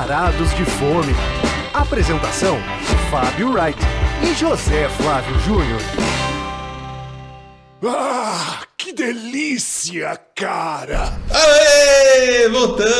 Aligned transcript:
varados 0.00 0.54
de 0.56 0.64
fome. 0.64 1.14
Apresentação: 1.74 2.56
Fábio 3.10 3.52
Wright 3.52 3.78
e 4.22 4.32
José 4.34 4.88
Flávio 4.96 5.38
Júnior. 5.40 5.80
Ah, 7.86 8.60
que 8.78 8.92
delícia, 8.94 10.18
cara! 10.34 11.12
Aê, 11.30 12.48
voltamos! 12.48 12.96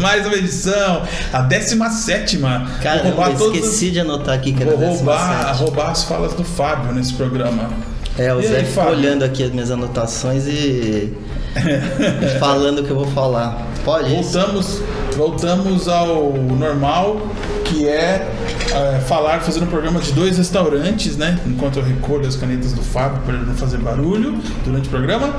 Mais 0.00 0.26
uma 0.26 0.36
edição, 0.36 1.02
a 1.32 1.40
17 1.40 2.38
Cara, 2.82 3.08
eu 3.08 3.32
esqueci 3.32 3.90
de 3.90 4.00
anotar 4.00 4.34
aqui 4.34 4.52
que 4.52 4.62
era 4.62 4.76
Vou 4.76 4.86
roubar, 4.94 5.38
17. 5.46 5.62
roubar 5.62 5.90
as 5.90 6.04
falas 6.04 6.34
do 6.34 6.44
Fábio 6.44 6.92
nesse 6.92 7.14
programa. 7.14 7.70
É, 8.18 8.34
o 8.34 8.40
E 8.40 8.46
Zé 8.46 8.58
aí, 8.58 8.64
ficou 8.66 8.84
Fábio? 8.84 8.98
olhando 8.98 9.24
aqui 9.24 9.42
as 9.44 9.50
minhas 9.50 9.70
anotações 9.70 10.46
e. 10.46 11.12
falando 12.38 12.80
o 12.80 12.84
que 12.84 12.90
eu 12.90 12.96
vou 12.96 13.06
falar. 13.08 13.66
Pode 13.84 14.18
isso? 14.20 14.38
Voltamos, 15.16 15.88
ao 15.88 16.32
normal, 16.32 17.20
que 17.64 17.86
é, 17.86 18.28
é, 18.70 19.00
falar, 19.00 19.40
fazer 19.40 19.62
um 19.62 19.66
programa 19.66 20.00
de 20.00 20.12
dois 20.12 20.38
restaurantes, 20.38 21.16
né? 21.16 21.38
Enquanto 21.46 21.78
eu 21.78 21.84
recolho 21.84 22.26
as 22.26 22.36
canetas 22.36 22.72
do 22.72 22.82
Fábio 22.82 23.20
para 23.22 23.34
ele 23.34 23.44
não 23.44 23.54
fazer 23.54 23.78
barulho 23.78 24.38
durante 24.64 24.88
o 24.88 24.90
programa. 24.90 25.34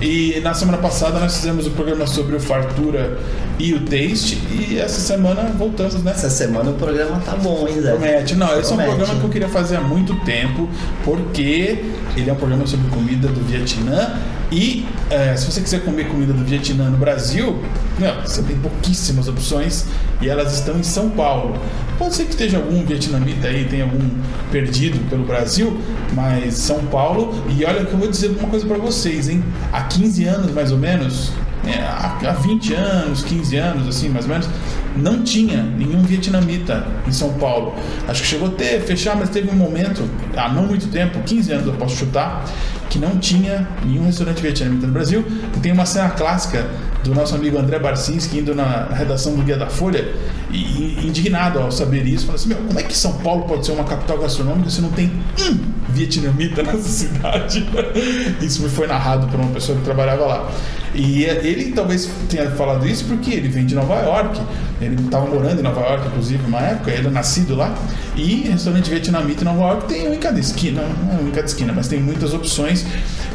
E 0.00 0.40
na 0.42 0.54
semana 0.54 0.78
passada 0.78 1.18
nós 1.18 1.36
fizemos 1.36 1.66
o 1.66 1.70
programa 1.70 2.06
sobre 2.06 2.36
o 2.36 2.40
Fartura 2.40 3.18
e 3.58 3.74
o 3.74 3.80
Taste. 3.80 4.40
E 4.50 4.78
essa 4.78 5.00
semana 5.00 5.42
voltamos, 5.56 6.02
né? 6.02 6.12
Essa 6.12 6.30
semana 6.30 6.70
o 6.70 6.74
programa 6.74 7.20
tá 7.20 7.32
bom, 7.36 7.66
hein, 7.68 7.80
Zé? 7.80 7.90
Promete. 7.90 8.34
Não, 8.34 8.58
esse 8.58 8.70
é 8.70 8.74
um 8.74 8.76
Promete. 8.78 8.96
programa 8.96 9.20
que 9.20 9.26
eu 9.26 9.30
queria 9.30 9.48
fazer 9.48 9.76
há 9.76 9.80
muito 9.80 10.14
tempo, 10.24 10.68
porque 11.04 11.84
ele 12.16 12.30
é 12.30 12.32
um 12.32 12.36
programa 12.36 12.66
sobre 12.66 12.88
comida 12.90 13.28
do 13.28 13.40
Vietnã. 13.40 14.14
E 14.50 14.86
é, 15.10 15.36
se 15.36 15.50
você 15.50 15.60
quiser 15.60 15.84
comer 15.84 16.08
comida 16.08 16.32
do 16.32 16.42
Vietnã 16.42 16.88
no 16.88 16.96
Brasil, 16.96 17.58
não, 17.98 18.22
você 18.22 18.42
tem 18.42 18.56
pouquíssimas 19.18 19.28
opções 19.28 19.86
e 20.20 20.28
elas 20.28 20.54
estão 20.54 20.78
em 20.78 20.82
São 20.82 21.10
Paulo. 21.10 21.58
Pode 21.98 22.14
ser 22.14 22.24
que 22.24 22.30
esteja 22.30 22.58
algum 22.58 22.84
vietnamita 22.84 23.48
aí, 23.48 23.64
tem 23.64 23.82
algum 23.82 24.08
perdido 24.52 24.98
pelo 25.10 25.24
Brasil, 25.24 25.78
mas 26.14 26.54
São 26.54 26.84
Paulo. 26.86 27.34
E 27.48 27.64
olha 27.64 27.84
que 27.84 27.92
eu 27.92 27.98
vou 27.98 28.08
dizer 28.08 28.28
uma 28.38 28.48
coisa 28.48 28.66
pra 28.66 28.78
vocês, 28.78 29.28
hein? 29.28 29.42
Há 29.72 29.82
15 29.82 30.24
anos 30.24 30.52
mais 30.52 30.70
ou 30.70 30.78
menos, 30.78 31.32
é, 31.66 31.78
há 31.80 32.18
há 32.26 32.32
20 32.32 32.74
anos, 32.74 33.22
15 33.22 33.56
anos, 33.56 33.88
assim, 33.88 34.08
mais 34.08 34.24
ou 34.24 34.32
menos, 34.32 34.48
não 34.96 35.22
tinha 35.22 35.62
nenhum 35.62 36.02
vietnamita 36.02 36.86
em 37.06 37.12
São 37.12 37.32
Paulo. 37.34 37.74
Acho 38.06 38.22
que 38.22 38.28
chegou 38.28 38.48
a 38.48 38.50
ter, 38.52 38.80
fechar, 38.80 39.16
mas 39.16 39.30
teve 39.30 39.50
um 39.50 39.54
momento, 39.54 40.08
há 40.36 40.48
não 40.48 40.66
muito 40.66 40.88
tempo, 40.88 41.20
15 41.20 41.52
anos 41.52 41.66
eu 41.66 41.74
posso 41.74 41.96
chutar, 41.96 42.44
que 42.90 42.98
não 42.98 43.18
tinha 43.18 43.68
nenhum 43.84 44.06
restaurante 44.06 44.40
vietnamita 44.40 44.86
no 44.86 44.92
Brasil. 44.92 45.24
E 45.56 45.60
tem 45.60 45.72
uma 45.72 45.86
cena 45.86 46.10
clássica 46.10 46.66
do 47.04 47.14
nosso 47.14 47.34
amigo 47.34 47.58
André 47.58 47.78
Barcinski 47.78 48.38
indo 48.38 48.54
na 48.54 48.86
redação 48.86 49.34
do 49.34 49.42
Guia 49.42 49.56
da 49.56 49.66
Folha 49.66 50.12
e, 50.50 51.06
indignado 51.06 51.58
ao 51.58 51.70
saber 51.70 52.06
isso, 52.06 52.26
falou 52.26 52.36
assim: 52.36 52.48
Meu, 52.48 52.58
como 52.58 52.78
é 52.78 52.82
que 52.82 52.96
São 52.96 53.12
Paulo 53.18 53.44
pode 53.44 53.66
ser 53.66 53.72
uma 53.72 53.84
capital 53.84 54.18
gastronômica 54.18 54.70
se 54.70 54.80
não 54.80 54.90
tem 54.90 55.12
um 55.40 55.77
vietnamita 55.98 56.62
nessa 56.62 56.78
cidade? 56.88 57.66
Isso 58.40 58.62
me 58.62 58.68
foi 58.68 58.86
narrado 58.86 59.26
por 59.26 59.40
uma 59.40 59.50
pessoa 59.50 59.76
que 59.76 59.84
trabalhava 59.84 60.26
lá. 60.26 60.50
E 60.94 61.24
ele 61.24 61.72
talvez 61.72 62.08
tenha 62.28 62.50
falado 62.52 62.86
isso 62.86 63.04
porque 63.04 63.30
ele 63.32 63.48
vem 63.48 63.66
de 63.66 63.74
Nova 63.74 63.96
York, 63.96 64.40
ele 64.80 65.02
estava 65.04 65.26
morando 65.26 65.60
em 65.60 65.62
Nova 65.62 65.80
York, 65.80 66.08
inclusive, 66.08 66.44
uma 66.46 66.60
época, 66.60 66.90
ele 66.90 67.08
é 67.08 67.10
nascido 67.10 67.54
lá, 67.54 67.74
e 68.16 68.48
restaurante 68.48 68.90
vietnamita 68.90 69.42
em 69.42 69.44
Nova 69.44 69.60
York 69.60 69.88
tem 69.88 70.08
um 70.08 70.14
em 70.14 70.18
cada 70.18 70.38
esquina, 70.38 70.82
não 70.82 71.18
é 71.18 71.22
um 71.22 71.28
em 71.28 71.30
cada 71.30 71.46
esquina, 71.46 71.72
mas 71.72 71.88
tem 71.88 72.00
muitas 72.00 72.32
opções, 72.32 72.84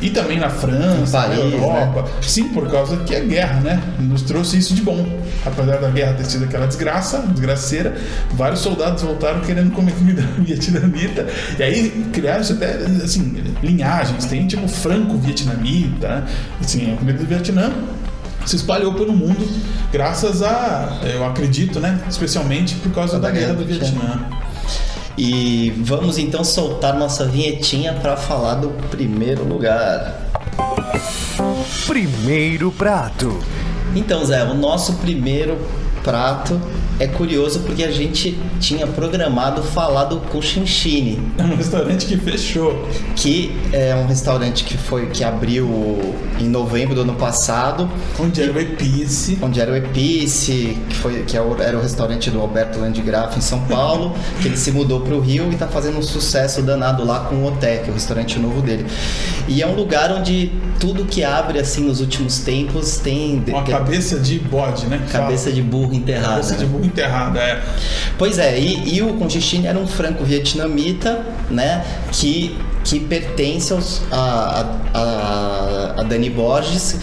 e 0.02 0.09
também 0.09 0.39
na 0.39 0.49
França, 0.49 1.17
Paris, 1.17 1.38
na 1.38 1.44
Europa. 1.45 2.05
Sim, 2.21 2.49
por 2.49 2.69
causa 2.69 2.97
que 2.97 3.16
a 3.16 3.19
guerra, 3.19 3.61
né, 3.61 3.81
nos 3.99 4.21
trouxe 4.21 4.58
isso 4.58 4.73
de 4.73 4.81
bom. 4.81 5.05
Apesar 5.45 5.77
da 5.77 5.89
guerra 5.89 6.14
ter 6.14 6.26
sido 6.26 6.45
aquela 6.45 6.67
desgraça, 6.67 7.20
desgraceira, 7.20 7.95
vários 8.31 8.60
soldados 8.61 9.04
voltaram 9.04 9.42
querendo 9.42 9.71
comer 9.71 9.93
comida 9.93 10.21
vietnamita, 10.39 11.27
e 11.58 11.64
aí 11.64 12.05
criaram-se 12.11 12.54
até, 12.54 12.73
assim, 13.04 13.43
linhagens, 13.61 14.25
tem 14.25 14.48
tipo 14.48 14.67
franco-vietnamita, 14.67 16.08
né? 16.08 16.23
assim, 16.61 16.93
a 16.93 16.98
comida 16.98 17.17
do 17.17 17.25
Vietnã 17.25 17.71
se 18.45 18.55
espalhou 18.55 18.93
pelo 18.93 19.14
mundo 19.14 19.48
graças 19.93 20.42
a, 20.42 20.99
eu 21.04 21.23
acredito, 21.23 21.80
né, 21.80 22.04
especialmente 22.09 22.76
por 22.76 22.92
causa 22.92 23.20
da, 23.20 23.30
guerra 23.30 23.54
do 23.54 23.64
Vietnã. 23.64 24.27
E 25.15 25.71
vamos 25.77 26.17
então 26.17 26.43
soltar 26.43 26.95
nossa 26.95 27.26
vinhetinha 27.26 27.93
pra 27.93 28.17
falar 28.17 28.55
do 28.55 28.70
primeiro 28.89 29.43
lugar. 29.43 30.20
Primeiro 31.86 32.71
prato. 32.71 33.39
Então, 33.95 34.26
Zé, 34.26 34.43
o 34.43 34.55
nosso 34.55 34.93
primeiro 34.93 35.60
prato 36.03 36.59
é 36.99 37.08
curioso 37.08 37.61
porque 37.61 37.83
a 37.83 37.91
gente 37.91 38.37
tinha 38.59 38.86
programado 38.86 39.64
falar 39.64 40.05
do 40.05 40.17
Cochinchine, 40.17 41.19
É 41.37 41.43
um 41.43 41.55
restaurante 41.55 42.05
que 42.05 42.17
fechou. 42.17 42.87
que 43.15 43.55
é 43.71 43.95
um 43.95 44.05
restaurante 44.05 44.63
que 44.63 44.77
foi 44.77 45.08
que 45.08 45.23
abriu 45.23 46.13
em 46.39 46.47
novembro 46.47 46.93
do 46.95 47.02
ano 47.02 47.15
passado, 47.15 47.89
Onde 48.19 48.42
era 48.42 48.52
o 48.52 48.59
Epice. 48.59 49.37
onde 49.42 49.59
era 49.59 49.71
o 49.71 49.75
Epice, 49.75 50.77
que 50.89 50.95
foi 50.95 51.23
que 51.23 51.37
é 51.37 51.43
era 51.59 51.77
o 51.77 51.81
restaurante 51.81 52.30
do 52.30 52.39
Alberto 52.39 52.80
Landgraf 52.80 53.37
em 53.37 53.42
São 53.42 53.59
Paulo, 53.61 54.13
que 54.42 54.47
ele 54.47 54.58
se 54.58 54.71
mudou 54.71 55.02
para 55.02 55.15
o 55.15 55.19
Rio 55.19 55.47
e 55.49 55.53
está 55.53 55.67
fazendo 55.67 55.97
um 55.97 56.03
sucesso 56.03 56.61
danado 56.61 57.03
lá 57.05 57.21
com 57.21 57.36
o 57.36 57.45
Otec, 57.47 57.89
o 57.89 57.93
restaurante 57.93 58.37
novo 58.39 58.61
dele. 58.61 58.86
E 59.47 59.61
é 59.61 59.67
um 59.67 59.75
lugar 59.75 60.11
onde 60.11 60.52
tudo 60.80 61.05
que 61.05 61.23
abre 61.23 61.59
assim 61.59 61.81
nos 61.81 62.02
últimos 62.02 62.39
tempos 62.39 62.97
tem 62.97 63.43
Uma 63.47 63.63
cabeça 63.63 64.19
de 64.19 64.39
bode, 64.39 64.86
né? 64.87 65.05
cabeça 65.11 65.43
fala. 65.45 65.55
de 65.55 65.61
burro 65.61 65.92
enterrada. 65.95 66.30
Cabeça 66.30 66.55
de 66.55 66.65
né? 66.65 66.71
burro 66.71 66.86
enterrada, 66.86 67.39
é. 67.39 67.61
Pois 68.17 68.37
é, 68.37 68.59
e, 68.59 68.95
e 68.95 69.02
o 69.02 69.14
Conchichine 69.15 69.67
era 69.67 69.77
um 69.77 69.87
franco-vietnamita, 69.87 71.26
né? 71.49 71.83
Que, 72.11 72.58
que 72.83 72.99
pertence 72.99 73.73
aos, 73.73 74.02
a, 74.11 74.65
a, 74.93 74.99
a, 74.99 76.02
a 76.02 76.04
Dani 76.04 76.30
Borges, 76.30 76.99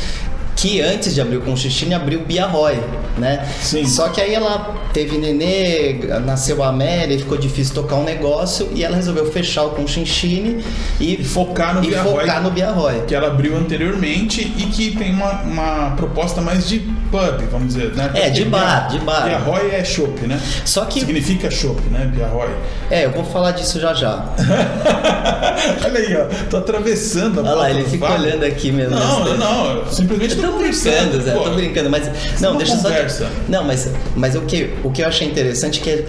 que 0.61 0.81
antes 0.81 1.15
de 1.15 1.21
abrir 1.23 1.39
o 1.39 1.41
Conchichine 1.41 1.95
abriu 1.95 2.21
o 2.21 2.25
Biarroy, 2.25 2.79
né? 3.17 3.47
Sim. 3.63 3.87
Só 3.87 4.09
que 4.11 4.21
aí 4.21 4.35
ela 4.35 4.75
teve 4.93 5.17
nenê, 5.17 5.95
nasceu 6.25 6.63
a 6.63 6.69
Amélia, 6.69 7.19
ficou 7.19 7.39
difícil 7.39 7.75
tocar 7.75 7.97
um 7.97 8.05
negócio 8.05 8.69
e 8.75 8.85
ela 8.85 8.97
resolveu 8.97 9.31
fechar 9.33 9.65
o 9.65 9.71
Conchichine 9.71 10.63
e, 11.01 11.17
focar 11.25 11.75
no 11.77 11.85
e 11.85 11.89
Biarroy. 11.89 12.21
focar 12.21 12.43
no 12.43 12.51
Biarroy. 12.51 13.03
Que 13.07 13.15
ela 13.15 13.29
abriu 13.29 13.57
anteriormente 13.57 14.41
e 14.59 14.65
que 14.67 14.95
tem 14.97 15.13
uma, 15.15 15.33
uma 15.43 15.91
proposta 15.97 16.41
mais 16.43 16.69
de 16.69 16.81
pub, 17.11 17.43
vamos 17.51 17.75
dizer, 17.75 17.95
né? 17.95 18.11
É, 18.15 18.29
de 18.31 18.41
Porque 18.43 18.51
bar, 18.51 18.89
Bia- 18.91 18.99
de 18.99 19.05
bar. 19.05 19.25
Biarroy 19.25 19.71
é 19.71 19.83
chopp, 19.85 20.27
né? 20.27 20.39
Só 20.67 20.85
que- 20.85 21.01
Significa 21.01 21.51
chopp, 21.51 21.81
né? 21.91 22.11
Biarroy. 22.15 22.51
É, 22.91 23.07
eu 23.07 23.13
vou 23.13 23.25
falar 23.25 23.53
disso 23.53 23.81
já 23.81 23.95
já. 23.95 24.27
Olha 25.85 25.99
aí, 26.01 26.17
ó. 26.17 26.27
Tô 26.51 26.57
atravessando 26.59 27.41
a 27.41 27.43
Olha 27.43 27.53
lá, 27.55 27.71
ele 27.71 27.85
fica 27.85 28.13
olhando 28.13 28.45
aqui 28.45 28.71
mesmo. 28.73 28.95
Não, 28.97 29.25
não, 29.25 29.37
não. 29.37 29.87
Simplesmente 29.91 30.37
Eu 30.37 30.50
tô 30.51 30.57
conversando, 30.59 31.19
brincando, 31.19 31.23
Zé, 31.23 31.33
tô 31.33 31.51
brincando, 31.51 31.91
mas 31.91 32.07
é 32.09 32.13
não, 32.41 32.57
deixa 32.57 32.77
conversa. 32.77 33.25
só. 33.25 33.31
Não, 33.49 33.65
mas 33.65 33.91
mas 34.15 34.35
o 34.35 34.43
que 34.43 34.73
o 34.85 34.91
que 34.91 35.03
eu 35.03 35.07
achei 35.09 35.27
interessante 35.29 35.81
é 35.81 35.83
que 35.83 36.05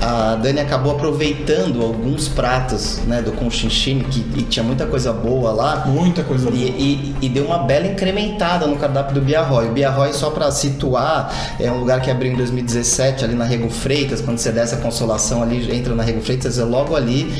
a 0.00 0.36
Dani 0.36 0.60
acabou 0.60 0.92
aproveitando 0.92 1.82
alguns 1.82 2.28
pratos, 2.28 2.98
né, 3.06 3.22
do 3.22 3.32
Conchinchine 3.32 4.04
que 4.04 4.20
tinha 4.44 4.62
muita 4.62 4.86
coisa 4.86 5.12
boa 5.12 5.52
lá. 5.52 5.84
Muita 5.86 6.22
coisa 6.22 6.48
E, 6.48 6.52
boa. 6.52 6.62
e- 6.64 7.14
e 7.22 7.28
deu 7.28 7.44
uma 7.46 7.58
bela 7.58 7.86
incrementada 7.86 8.66
no 8.66 8.76
cardápio 8.76 9.14
do 9.14 9.20
Biarroy. 9.20 9.68
O 9.68 9.72
Biarroy, 9.72 10.12
só 10.12 10.30
para 10.30 10.50
situar, 10.50 11.54
é 11.58 11.70
um 11.70 11.78
lugar 11.80 12.00
que 12.00 12.10
abriu 12.10 12.32
em 12.32 12.36
2017 12.36 13.24
ali 13.24 13.34
na 13.34 13.44
Rego 13.44 13.70
Freitas. 13.70 14.20
Quando 14.20 14.38
você 14.38 14.52
desce 14.52 14.74
a 14.74 14.78
Consolação 14.78 15.42
ali, 15.42 15.74
entra 15.74 15.94
na 15.94 16.02
Rego 16.02 16.20
Freitas, 16.20 16.58
é 16.58 16.64
logo 16.64 16.94
ali 16.94 17.32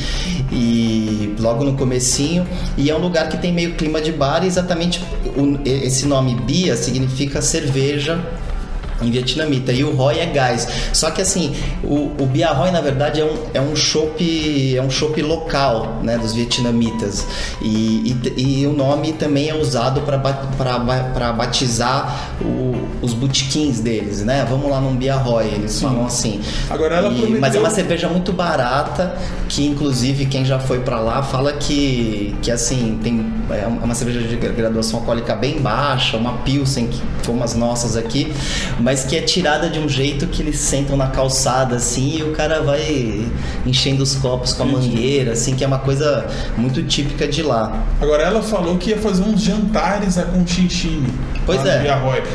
e 0.50 1.34
logo 1.38 1.64
no 1.64 1.74
comecinho. 1.76 2.46
E 2.76 2.90
é 2.90 2.94
um 2.94 3.00
lugar 3.00 3.28
que 3.28 3.36
tem 3.36 3.52
meio 3.52 3.74
clima 3.74 4.00
de 4.00 4.12
bar 4.12 4.42
e 4.44 4.46
exatamente 4.46 5.02
o- 5.36 5.58
esse 5.64 6.06
nome 6.06 6.34
Bia 6.34 6.76
significa 6.76 7.40
cerveja 7.42 8.18
em 9.02 9.10
vietnamita 9.10 9.72
e 9.72 9.84
o 9.84 9.94
Roy 9.94 10.18
é 10.18 10.26
gás. 10.26 10.66
Só 10.92 11.10
que 11.10 11.20
assim, 11.20 11.54
o, 11.84 12.10
o 12.18 12.26
Bia 12.26 12.48
Roy 12.52 12.70
na 12.70 12.80
verdade 12.80 13.20
é 13.20 13.24
um 13.24 13.36
é 13.54 13.60
um 13.60 13.76
chopp 13.76 14.74
é 14.76 14.80
um 14.82 14.90
chopp 14.90 15.20
local, 15.22 16.00
né, 16.02 16.16
dos 16.18 16.32
vietnamitas. 16.32 17.26
E, 17.62 18.16
e, 18.36 18.60
e 18.62 18.66
o 18.66 18.72
nome 18.72 19.12
também 19.12 19.48
é 19.50 19.54
usado 19.54 20.02
para 20.02 21.32
batizar 21.32 22.34
o- 22.40 22.74
os 23.02 23.12
botequins 23.12 23.80
deles, 23.80 24.22
né? 24.24 24.46
Vamos 24.48 24.70
lá 24.70 24.80
num 24.80 24.94
Bia 24.96 25.14
Roy, 25.16 25.46
eles 25.46 25.80
falam 25.80 26.06
assim. 26.06 26.40
Agora 26.70 26.96
ela 26.96 27.08
E- 27.12 27.16
prometeu- 27.16 27.40
mas 27.40 27.54
é 27.54 27.58
uma 27.58 27.70
cerveja 27.70 28.08
muito 28.08 28.32
barata, 28.32 29.14
que 29.48 29.64
inclusive 29.66 30.26
quem 30.26 30.44
já 30.44 30.58
foi 30.58 30.80
pra 30.80 30.98
lá 31.00 31.22
fala 31.22 31.52
que, 31.52 32.34
que 32.42 32.50
assim, 32.50 32.98
tem 33.02 33.26
é 33.50 33.64
uma 33.66 33.94
cerveja 33.94 34.20
de 34.26 34.34
graduação 34.36 34.98
alcoólica 35.00 35.34
bem 35.36 35.60
baixa, 35.60 36.16
uma 36.16 36.32
pilsen, 36.38 36.88
que, 36.88 37.00
como 37.24 37.44
as 37.44 37.54
nossas 37.54 37.96
aqui, 37.96 38.32
mas 38.86 39.02
que 39.02 39.16
é 39.16 39.20
tirada 39.20 39.68
de 39.68 39.80
um 39.80 39.88
jeito 39.88 40.28
que 40.28 40.40
eles 40.40 40.60
sentam 40.60 40.96
na 40.96 41.08
calçada 41.08 41.74
assim 41.74 42.18
e 42.18 42.22
o 42.22 42.30
cara 42.30 42.62
vai 42.62 43.26
enchendo 43.66 44.00
os 44.00 44.14
copos 44.14 44.52
com 44.52 44.62
a 44.62 44.66
mangueira, 44.66 45.32
assim, 45.32 45.56
que 45.56 45.64
é 45.64 45.66
uma 45.66 45.80
coisa 45.80 46.24
muito 46.56 46.80
típica 46.84 47.26
de 47.26 47.42
lá. 47.42 47.84
Agora 48.00 48.22
ela 48.22 48.40
falou 48.44 48.78
que 48.78 48.90
ia 48.90 48.98
fazer 48.98 49.24
uns 49.24 49.42
jantares 49.42 50.16
a 50.18 50.22
Conchinchine. 50.22 51.12
Pois 51.44 51.64
lá 51.64 51.72
é. 51.72 51.82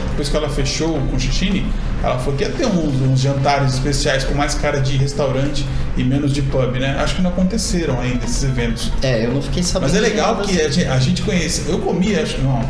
Depois 0.10 0.28
que 0.28 0.36
ela 0.36 0.50
fechou 0.50 0.98
o 0.98 1.08
Conchinchine, 1.08 1.66
ela 2.04 2.18
falou 2.20 2.36
que 2.36 2.44
ia 2.44 2.50
ter 2.50 2.66
uns, 2.66 3.02
uns 3.02 3.20
jantares 3.20 3.74
especiais 3.74 4.24
com 4.24 4.34
mais 4.34 4.56
cara 4.56 4.80
de 4.80 4.98
restaurante 4.98 5.66
e 5.98 6.04
menos 6.04 6.34
de 6.34 6.42
pub, 6.42 6.80
né? 6.80 6.98
Acho 7.00 7.16
que 7.16 7.22
não 7.22 7.30
aconteceram 7.30 8.00
ainda 8.00 8.26
esses 8.26 8.44
eventos. 8.44 8.92
É, 9.02 9.26
eu 9.26 9.34
não 9.34 9.42
fiquei 9.42 9.62
sabendo. 9.62 9.92
Mas 9.92 9.98
é 9.98 10.02
legal 10.02 10.38
que 10.38 10.60
a 10.60 10.70
gente, 10.70 10.88
a 10.88 11.00
gente 11.00 11.22
conhece. 11.22 11.70
Eu 11.70 11.80
comi, 11.80 12.16
acho 12.16 12.36
que 12.36 12.42
não. 12.42 12.62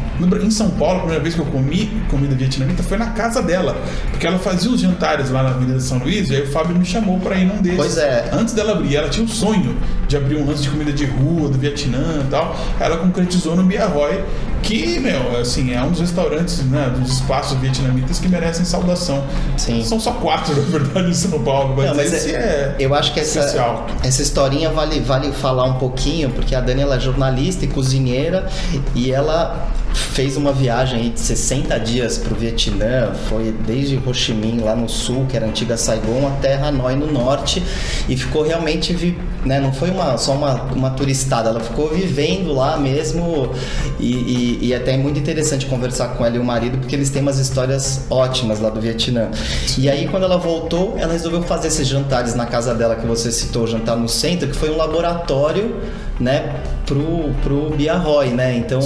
Em 0.42 0.51
São 0.51 0.69
Paulo, 0.72 0.98
a 0.98 1.00
primeira 1.00 1.24
vez 1.24 1.36
que 1.36 1.42
eu 1.42 1.45
comi 1.45 2.01
comida 2.10 2.36
vietnamita 2.36 2.83
foi 2.83 2.98
na 2.98 3.07
casa 3.12 3.42
dela. 3.42 3.78
Porque 4.10 4.25
ela 4.25 4.39
fazia 4.39 4.72
os 4.72 4.81
jantares 4.81 5.30
lá 5.30 5.44
na 5.44 5.50
Avenida 5.50 5.80
São 5.80 6.00
Luís, 6.00 6.30
e 6.30 6.36
aí 6.36 6.42
o 6.44 6.48
Fábio 6.48 6.75
me 6.75 6.86
chamou 6.86 7.19
pra 7.19 7.36
ir 7.36 7.45
num 7.45 7.62
desses. 7.62 7.78
Pois 7.78 7.98
é. 7.98 8.30
Antes 8.33 8.54
dela 8.54 8.74
abrir, 8.74 8.95
ela 8.95 9.10
tinha 9.10 9.25
o 9.25 9.30
sonho 9.30 9.78
de 10.07 10.18
abrir 10.18 10.38
um 10.38 10.45
lance 10.45 10.63
de 10.63 10.69
comida 10.69 10.92
de 10.92 11.06
rua, 11.06 11.50
do 11.50 11.57
Vietnã 11.57 12.24
e 12.25 12.30
tal. 12.30 12.56
Ela 12.80 12.98
concretizou 12.98 13.56
no 13.56 13.63
Bia 13.63 13.86
Roy, 13.86 14.24
que, 14.63 15.00
meu, 15.00 15.38
assim, 15.40 15.74
é 15.74 15.81
um 15.81 15.90
dos 15.92 16.00
restaurantes, 16.00 16.63
né, 16.66 16.94
dos 16.98 17.13
espaços 17.13 17.58
vietnamitas 17.60 18.19
que 18.19 18.28
merecem 18.28 18.63
saudação. 18.66 19.24
Sim. 19.58 19.84
São 19.84 20.00
só 20.00 20.12
quatro, 20.13 20.56
na 20.60 20.62
verdade, 20.62 21.10
em 21.10 21.13
São 21.13 21.40
Paulo, 21.44 21.74
mas, 21.75 21.88
Não, 21.90 21.96
mas 21.96 22.13
esse 22.13 22.31
é- 22.34 22.38
é. 22.40 22.75
Eu 22.80 22.94
acho 22.96 23.13
que 23.13 23.19
essa, 23.19 23.40
especial. 23.40 23.88
essa 24.04 24.22
historinha 24.22 24.69
vale, 24.69 25.00
vale 25.00 25.31
falar 25.31 25.66
um 25.66 25.74
pouquinho, 25.74 26.30
porque 26.31 26.56
a 26.56 26.62
Dani 26.62 26.81
ela 26.81 26.96
é 26.96 27.00
jornalista 27.00 27.66
e 27.66 27.68
cozinheira 27.68 28.48
e 28.96 29.12
ela 29.12 29.68
fez 29.94 30.36
uma 30.38 30.52
viagem 30.52 31.12
de 31.12 31.20
60 31.20 31.80
dias 31.80 32.18
pro 32.18 32.36
Vietnã, 32.36 33.12
foi 33.30 33.54
desde 33.66 33.98
Ho 34.06 34.14
Chi 34.14 34.34
Minh 34.34 34.60
lá 34.62 34.76
no 34.76 34.90
sul, 34.90 35.26
que 35.28 35.36
era 35.38 35.46
antiga 35.46 35.78
Saigon, 35.78 36.28
até 36.28 36.56
Hanoi 36.56 36.96
no 36.96 37.12
norte 37.12 37.64
e 38.10 38.18
ficou 38.18 38.44
realmente, 38.44 38.94
vi- 38.94 39.18
né, 39.46 39.60
não 39.60 39.72
foi 39.74 39.90
uma, 39.90 40.18
só 40.18 40.34
uma, 40.34 40.64
uma 40.64 40.90
turistada, 40.92 41.50
ela 41.50 41.60
ficou 41.60 41.90
vivendo 41.90 42.54
lá 42.54 42.78
mesmo 42.78 43.52
e, 44.00 44.12
e, 44.12 44.60
e 44.68 44.74
até 44.76 44.94
é 44.94 44.98
muito 44.98 45.20
interessante 45.20 45.66
conversar 45.66 46.10
com 46.10 46.26
ela 46.26 46.36
e 46.36 46.40
o 46.40 46.44
marido, 46.44 46.78
porque 46.78 46.96
eles 46.96 47.10
têm 47.10 47.22
umas 47.22 47.40
histórias 47.40 48.06
ótimas 48.10 48.60
lá 48.60 48.70
do 48.70 48.80
Vietnã. 48.82 49.30
E 49.78 49.90
aí 49.90 50.08
quando 50.08 50.24
ela 50.24 50.38
voltou, 50.38 50.96
ela 50.98 51.14
resolveu 51.14 51.42
fazer 51.44 51.68
esses 51.70 51.88
jantares 51.88 52.36
na 52.36 52.46
casa 52.46 52.74
dela 52.76 52.96
que 52.96 53.06
você 53.06 53.32
citou, 53.32 53.64
o 53.64 53.68
jantar 53.68 53.96
no 53.96 54.10
centro, 54.10 54.48
que 54.48 54.56
foi 54.56 54.70
um 54.70 54.78
laboratório, 54.78 55.76
né, 56.20 56.62
pro, 56.92 57.34
pro 57.44 57.76
Bia 57.76 57.96
Roy, 57.98 58.30
né? 58.30 58.56
Então 58.58 58.80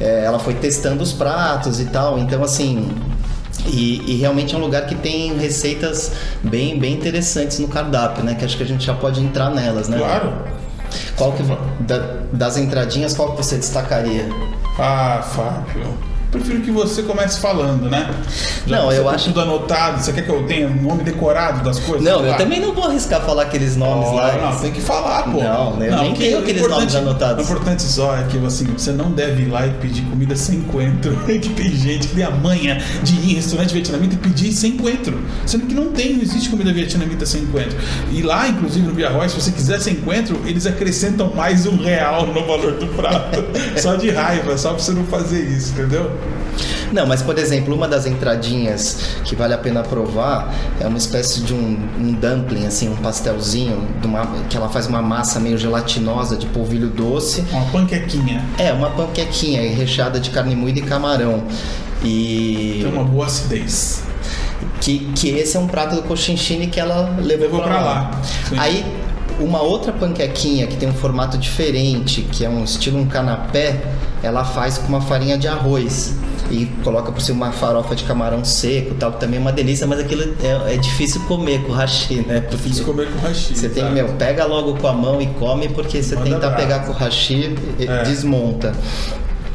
é, 0.00 0.24
ela 0.24 0.38
foi 0.38 0.54
testando 0.54 1.02
os 1.02 1.12
pratos 1.12 1.80
e 1.80 1.86
tal. 1.86 2.18
Então 2.18 2.42
assim. 2.44 2.90
E, 3.66 4.02
e 4.10 4.16
realmente 4.16 4.54
é 4.54 4.58
um 4.58 4.60
lugar 4.60 4.86
que 4.86 4.94
tem 4.96 5.36
receitas 5.38 6.10
bem, 6.42 6.78
bem 6.80 6.94
interessantes 6.94 7.58
no 7.60 7.68
cardápio, 7.68 8.24
né? 8.24 8.34
Que 8.34 8.44
acho 8.44 8.56
que 8.56 8.62
a 8.62 8.66
gente 8.66 8.84
já 8.84 8.94
pode 8.94 9.20
entrar 9.22 9.50
nelas, 9.50 9.88
né? 9.88 9.98
Claro. 9.98 10.32
Qual 11.16 11.32
que 11.32 11.42
da- 11.84 12.16
das 12.32 12.56
entradinhas, 12.56 13.14
qual 13.14 13.30
que 13.32 13.36
você 13.36 13.56
destacaria? 13.56 14.26
Ah, 14.78 15.22
Fábio. 15.22 15.86
Prefiro 16.32 16.62
que 16.62 16.70
você 16.70 17.02
comece 17.02 17.38
falando, 17.38 17.90
né? 17.90 18.08
Não, 18.66 18.88
que 18.88 18.94
eu 18.94 19.04
tem 19.04 19.14
acho- 19.14 19.24
tudo 19.26 19.40
anotado. 19.42 20.02
Você 20.02 20.14
quer 20.14 20.22
que 20.22 20.30
eu 20.30 20.42
tenha 20.46 20.66
o 20.66 20.74
nome 20.74 21.04
decorado 21.04 21.62
das 21.62 21.78
coisas? 21.78 22.02
Não, 22.02 22.24
eu 22.24 22.34
também 22.38 22.58
não 22.58 22.72
vou 22.72 22.84
arriscar 22.84 23.20
falar 23.20 23.42
aqueles 23.42 23.76
nomes 23.76 24.08
Oh, 24.10 24.14
lá. 24.14 24.32
Não, 24.50 24.58
tem 24.58 24.72
que 24.72 24.80
falar, 24.80 25.24
pô. 25.24 25.42
Não, 25.42 25.78
eu 25.82 25.96
nem 25.98 26.08
porque 26.10 26.24
tenho 26.24 26.38
aqueles 26.38 26.66
nomes 26.66 26.94
anotados. 26.94 27.38
O 27.46 27.52
importante 27.52 27.82
só 27.82 28.16
é 28.16 28.22
que 28.24 28.38
assim, 28.46 28.64
você 28.64 28.92
não 28.92 29.10
deve 29.12 29.42
ir 29.42 29.48
lá 29.50 29.66
e 29.66 29.70
pedir 29.74 30.00
comida 30.06 30.34
sem 30.34 30.62
coentro. 30.62 31.14
que 31.26 31.50
tem 31.50 31.70
gente 31.76 32.08
que 32.08 32.14
tem 32.14 32.24
a 32.24 32.30
manha 32.30 32.82
de 33.02 33.14
ir 33.14 33.32
em 33.32 33.34
restaurante 33.34 33.74
vietnamita 33.74 34.14
e 34.14 34.18
pedir 34.18 34.52
sem 34.52 34.72
coentro. 34.78 35.20
Sendo 35.44 35.66
que 35.66 35.74
não 35.74 35.88
tem, 35.92 36.14
não 36.14 36.22
existe 36.22 36.48
comida 36.48 36.72
vietnamita 36.72 37.26
sem 37.26 37.44
coentro. 37.44 37.76
E 38.10 38.22
lá, 38.22 38.48
inclusive 38.48 38.86
no 38.86 38.94
Via 38.94 39.10
Roy, 39.10 39.28
se 39.28 39.34
você 39.38 39.50
quiser 39.52 39.80
sem 39.82 39.96
coentro, 39.96 40.40
eles 40.46 40.64
acrescentam 40.66 41.30
mais 41.34 41.66
um 41.66 41.76
real 41.76 42.26
no 42.26 42.46
valor 42.46 42.72
do 42.72 42.86
prato. 42.86 43.44
só 43.76 43.96
de 43.96 44.10
raiva, 44.10 44.56
só 44.56 44.70
pra 44.70 44.78
você 44.78 44.92
não 44.92 45.04
fazer 45.04 45.42
isso, 45.42 45.72
entendeu? 45.72 46.10
Não, 46.92 47.06
mas 47.06 47.22
por 47.22 47.38
exemplo, 47.38 47.74
uma 47.74 47.88
das 47.88 48.06
entradinhas 48.06 49.16
que 49.24 49.34
vale 49.34 49.54
a 49.54 49.58
pena 49.58 49.82
provar 49.82 50.52
é 50.80 50.86
uma 50.86 50.98
espécie 50.98 51.40
de 51.40 51.54
um, 51.54 51.78
um 51.98 52.12
dumpling, 52.12 52.66
assim, 52.66 52.88
um 52.90 52.96
pastelzinho, 52.96 53.82
uma- 54.04 54.26
que 54.50 54.56
ela 54.56 54.68
faz 54.68 54.86
uma 54.86 55.00
massa 55.00 55.40
meio 55.40 55.56
gelatinosa 55.56 56.36
de 56.36 56.46
polvilho 56.46 56.88
doce. 56.88 57.44
Uma 57.50 57.64
panquequinha. 57.66 58.44
É, 58.58 58.72
uma 58.72 58.90
panquequinha 58.90 59.62
recheada 59.74 60.20
de 60.20 60.30
carne 60.30 60.54
moída 60.54 60.80
e 60.80 60.82
camarão. 60.82 61.42
E 62.04 62.80
Tem 62.82 62.92
uma 62.92 63.04
boa 63.04 63.26
acidez. 63.26 64.02
que, 64.80 64.98
que 65.14 65.28
esse 65.30 65.56
é 65.56 65.60
um 65.60 65.66
prato 65.66 65.94
do 65.94 66.02
cochinchine 66.02 66.66
que 66.66 66.78
ela 66.80 67.14
levou, 67.20 67.46
Levou 67.46 67.62
pra 67.62 67.80
lá. 67.80 67.82
lá. 67.82 68.10
Aí 68.58 68.84
uma 69.40 69.62
outra 69.62 69.92
panquequinha 69.92 70.66
que 70.66 70.76
tem 70.76 70.88
um 70.88 70.92
formato 70.94 71.38
diferente, 71.38 72.22
que 72.22 72.44
é 72.44 72.48
um 72.50 72.62
estilo 72.64 72.98
um 72.98 73.06
canapé, 73.06 73.80
ela 74.22 74.44
faz 74.44 74.78
com 74.78 74.88
uma 74.88 75.00
farinha 75.00 75.38
de 75.38 75.48
arroz 75.48 76.14
e 76.52 76.66
coloca 76.84 77.10
por 77.10 77.20
cima 77.20 77.46
uma 77.46 77.52
farofa 77.52 77.94
de 77.96 78.04
camarão 78.04 78.44
seco, 78.44 78.94
tal, 78.94 79.12
que 79.12 79.20
também 79.20 79.38
é 79.38 79.40
uma 79.40 79.52
delícia, 79.52 79.86
mas 79.86 79.98
aquilo 80.00 80.22
é, 80.42 80.74
é 80.74 80.76
difícil 80.76 81.22
comer 81.22 81.62
com 81.64 81.72
hashi, 81.72 82.16
né? 82.26 82.40
Porque 82.42 82.56
Difícil 82.56 82.84
comer 82.84 83.08
com 83.10 83.18
hashi. 83.26 83.56
você 83.56 83.68
tem, 83.68 83.90
meu, 83.90 84.08
pega 84.10 84.44
logo 84.44 84.76
com 84.76 84.86
a 84.86 84.92
mão 84.92 85.20
e 85.20 85.26
come, 85.28 85.68
porque 85.70 86.02
você 86.02 86.14
Manda 86.14 86.26
tentar 86.30 86.50
brasa. 86.50 86.56
pegar 86.56 86.78
com 86.80 86.92
o 86.92 86.94
hashi, 86.94 87.54
e- 87.78 87.86
É. 87.86 88.02
desmonta. 88.02 88.72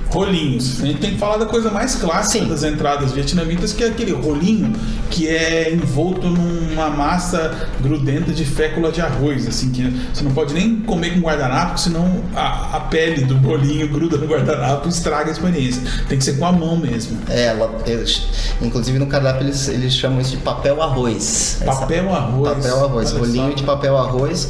Rolinhos. 0.10 0.82
A 0.82 0.86
gente 0.86 1.00
tem 1.00 1.12
que 1.12 1.18
falar 1.18 1.38
da 1.38 1.46
coisa 1.46 1.70
mais 1.70 1.96
clássica 1.96 2.44
Sim. 2.46 2.50
das 2.50 2.64
entradas 2.64 3.12
vietnamitas, 3.12 3.74
que 3.74 3.84
é 3.84 3.88
aquele 3.88 4.12
rolinho 4.14 4.74
que 5.12 5.28
é 5.28 5.72
envolto 5.74 6.28
numa 6.28 6.90
massa 6.90 7.54
grudenta 7.82 8.32
de 8.32 8.46
fécula 8.46 8.92
de 8.92 9.02
arroz, 9.02 9.48
assim, 9.48 9.70
que 9.72 9.84
você 10.14 10.24
não 10.24 10.32
pode 10.32 10.54
nem 10.54 10.78
comer 10.82 11.14
com 11.14 11.20
guardanapo, 11.22 11.80
senão 11.80 12.24
a, 12.36 12.78
a 12.78 12.80
pele 12.82 13.26
do 13.26 13.36
bolinho 13.36 13.88
gruda 13.90 14.18
no 14.18 14.26
guardanapo 14.28 14.88
e 14.88 14.90
estraga 14.90 15.30
a 15.30 15.32
experiência. 15.32 15.82
Tem 16.08 16.18
que 16.18 16.24
ser 16.24 16.38
com 16.38 16.46
a 16.46 16.52
mão 16.52 16.78
mesmo. 16.78 17.18
É, 17.30 17.56
eles- 17.86 18.28
inclusive 18.62 18.98
no 19.00 19.08
cardápio 19.08 19.44
eles, 19.46 19.68
eles 19.68 19.94
chamam 19.94 20.20
isso 20.22 20.32
de 20.32 20.38
papel 20.38 20.82
arroz. 20.82 21.58
Essa- 21.62 21.66
Papel 21.66 22.14
arroz. 22.14 22.54
Papel 22.58 22.86
arroz, 22.86 23.12
Olha 23.12 23.20
rolinho 23.20 23.50
só. 23.50 23.56
de 23.56 23.64
papel 23.64 23.98
arroz. 23.98 24.50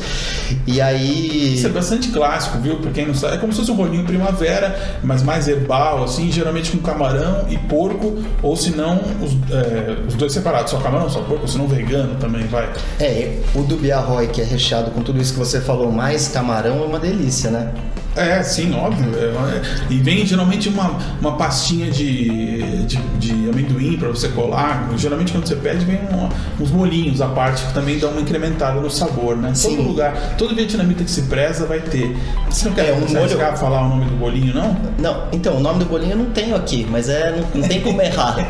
E 0.66 0.80
aí. 0.82 1.56
Isso 1.56 1.68
é 1.68 1.70
bastante 1.70 2.10
clássico, 2.10 2.58
viu? 2.60 2.78
Pra 2.78 2.92
quem 2.92 3.06
não 3.08 3.14
sabe, 3.16 3.36
é 3.36 3.38
como 3.38 3.52
se 3.52 3.60
fosse 3.60 3.72
um 3.72 3.76
rolinho 3.76 4.04
primavera, 4.06 5.00
mas 5.04 5.22
mais 5.24 5.48
herbal, 5.58 6.04
assim, 6.04 6.32
geralmente 6.32 6.72
com 6.72 6.78
camarão 6.80 7.46
e 7.50 7.58
porco, 7.58 8.18
ou 8.42 8.56
se 8.56 8.72
não, 8.72 8.96
os, 9.22 9.34
é, 9.52 9.98
os 10.08 10.14
dois 10.16 10.32
separados, 10.32 10.72
só 10.72 10.78
camarão, 10.80 11.10
só 11.10 11.22
porco, 11.22 11.48
se 11.48 11.58
não 11.58 11.68
vegano 11.68 12.16
também, 12.16 12.46
vai. 12.48 12.72
É, 13.00 13.40
o 13.54 13.64
do 13.64 13.76
Biarroy, 13.76 14.28
que 14.28 14.42
é 14.42 14.44
recheado 14.46 14.92
com 14.92 15.02
tudo 15.02 15.22
isso 15.22 15.34
que 15.34 15.40
você 15.40 15.60
falou, 15.60 15.92
mais 15.92 16.28
camarão, 16.28 16.84
é 16.84 16.86
uma 16.86 17.00
delícia, 17.00 17.50
né? 17.52 17.74
É, 18.18 18.44
sim, 18.44 18.74
óbvio. 18.74 19.12
É, 19.16 19.26
é. 19.58 19.62
E 19.90 19.98
vem 20.00 20.26
geralmente 20.26 20.70
uma, 20.70 20.98
uma 21.22 21.34
pastinha 21.38 21.90
de, 21.92 22.84
de, 22.86 22.98
de 23.20 23.32
amendoim 23.50 23.98
pra 23.98 24.10
você 24.10 24.28
colar. 24.30 24.90
Geralmente 24.98 25.32
quando 25.32 25.48
você 25.48 25.56
pede, 25.56 25.86
vem 25.86 25.98
um- 25.98 26.64
uns 26.64 26.72
molinhos 26.72 27.22
à 27.22 27.28
parte 27.28 27.64
que 27.66 27.74
também 27.74 28.00
dão 28.00 28.12
uma 28.12 28.22
incrementada 28.22 28.80
no 28.80 28.90
sabor, 28.90 29.38
né? 29.38 29.52
Sim. 29.54 29.76
Todo 29.78 29.88
lugar, 29.88 30.36
todo 30.38 30.56
vietnamita 30.56 31.04
que 31.04 31.12
se 31.12 31.24
preza 31.24 31.66
vai 31.66 31.80
ter. 31.80 32.16
Você 32.50 32.68
não 32.68 32.76
quer 32.76 32.90
É, 32.90 32.94
um 32.94 33.00
molho- 33.02 33.18
arriscar 33.20 33.58
falar 33.58 33.82
o 33.86 33.90
nome 33.90 34.06
do 34.06 34.16
bolinho, 34.16 34.54
não? 34.54 34.76
Não, 35.00 35.24
então, 35.32 35.58
o 35.58 35.60
nome 35.60 35.80
do 35.80 35.86
bolinho 35.86 36.12
eu 36.14 36.18
não 36.18 36.26
tenho 36.32 36.56
aqui, 36.56 36.86
mas 36.90 37.10
é, 37.10 37.32
não, 37.32 37.62
não 37.62 37.68
tem 37.68 37.82
como 37.82 38.02
errar. 38.02 38.36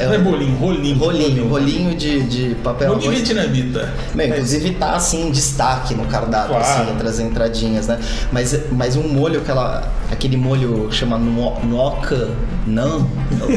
É, 0.00 0.06
não 0.06 0.14
é 0.14 0.18
bolinho, 0.18 0.56
rolinho. 0.56 0.96
Rolinho, 0.98 1.48
rolinho 1.48 1.94
de, 1.94 2.20
de 2.22 2.54
papel 2.56 2.92
Rolinho 2.94 3.10
vietnamita. 3.12 3.92
Meu, 4.14 4.26
É, 4.26 4.28
inclusive 4.30 4.70
tá 4.74 4.92
assim 4.94 5.28
em 5.28 5.30
destaque 5.30 5.94
no 5.94 6.04
cardápio, 6.06 6.50
Claro. 6.56 6.62
assim, 6.82 6.92
entre 6.92 7.08
as 7.08 7.18
entradinhas, 7.18 7.86
né? 7.88 7.98
Mas, 8.30 8.58
mas 8.70 8.91
um 8.98 9.08
molho, 9.08 9.40
aquela, 9.40 9.90
aquele 10.10 10.36
molho 10.36 10.88
que 10.88 10.94
chama 10.94 11.18
no- 11.18 11.58
noca 11.64 12.28
não, 12.66 13.06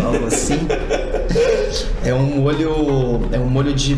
algo 0.04 0.25
assim. 0.27 0.60
é 2.04 2.13
um 2.13 2.42
molho. 2.42 3.22
É 3.32 3.39
um 3.39 3.46
molho 3.50 3.74
de. 3.74 3.96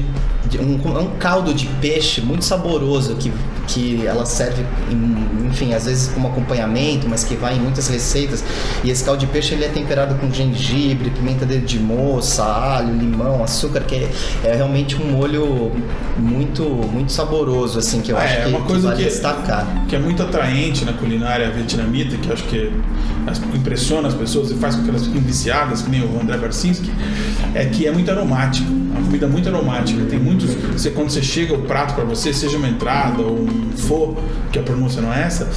de- 0.50 0.60
um, 0.60 0.75
um 0.75 1.08
caldo 1.20 1.53
de 1.53 1.65
peixe 1.82 2.22
muito 2.22 2.44
saboroso 2.46 3.15
que, 3.15 3.32
que 3.68 4.06
ela 4.06 4.26
serve, 4.26 4.64
em- 4.92 5.48
enfim, 5.48 5.74
às 5.74 5.86
vezes 5.86 6.08
como 6.14 6.28
acompanhamento, 6.30 7.08
mas 7.08 7.24
que 7.24 7.36
vai 7.36 7.56
em 7.56 7.60
muitas 7.60 7.88
receitas. 7.88 8.44
E 8.84 8.90
esse 8.90 9.04
caldo 9.04 9.20
de 9.20 9.28
peixe 9.28 9.54
ele 9.54 9.66
é 9.66 9.70
temperado 9.70 10.16
com 10.16 10.32
gengibre, 10.32 11.10
pimenta 11.10 11.46
de 11.46 11.80
moça, 11.80 12.44
alho, 12.44 12.94
limão, 12.96 13.44
açúcar, 13.44 13.82
que 13.82 13.96
é, 13.96 14.10
é 14.44 14.56
realmente 14.56 14.96
um 14.96 15.12
molho 15.12 15.72
muito, 16.18 16.64
muito 16.64 17.12
saboroso, 17.12 17.80
assim, 17.80 18.02
que 18.02 18.12
eu 18.12 18.18
Ah, 18.18 18.22
acho 18.24 18.34
é 18.36 18.42
que, 18.44 18.50
uma 18.50 18.62
que 18.62 18.68
coisa 18.68 18.88
vale 18.90 19.04
que, 19.04 19.10
destacar. 19.10 19.86
que 19.88 19.96
é 19.96 20.00
muito 20.00 20.22
atraente 20.24 20.86
na 20.86 20.94
culinária 20.94 21.50
vietnamita, 21.52 22.18
que 22.18 22.28
eu 22.28 22.34
acho 22.34 22.44
que 22.44 22.72
impressiona 23.54 24.08
as 24.08 24.14
pessoas 24.14 24.50
e 24.52 24.56
faz 24.56 24.76
com 24.76 24.84
que 24.84 24.90
elas 24.90 25.06
fiquem 25.06 25.22
viciadas, 25.22 25.82
que 25.82 25.90
nem 25.90 26.02
o 26.02 26.20
André 26.22 26.38
Barcinski, 26.38 26.92
é 27.54 27.66
que 27.66 27.86
é 27.86 27.92
muito 27.92 28.10
aromático. 28.10 28.72
Uma 28.72 29.02
comida 29.06 29.28
muito 29.28 29.48
aromática. 29.48 30.04
Tem 30.06 30.18
muitos. 30.20 30.50
Você, 30.74 30.90
quando 30.90 31.10
você 31.12 31.22
chega 31.22 31.54
o 31.54 31.60
prato 31.64 31.94
para 31.94 32.04
você, 32.04 32.34
seja 32.34 32.58
uma 32.58 32.68
entrada 32.68 33.22
ou 33.22 33.42
um 33.42 33.57
pho, 33.78 34.18
que 34.52 34.60
a 34.60 34.64
pronúncia 34.64 35.02
não 35.02 35.14
é 35.14 35.24
essa, 35.24 35.48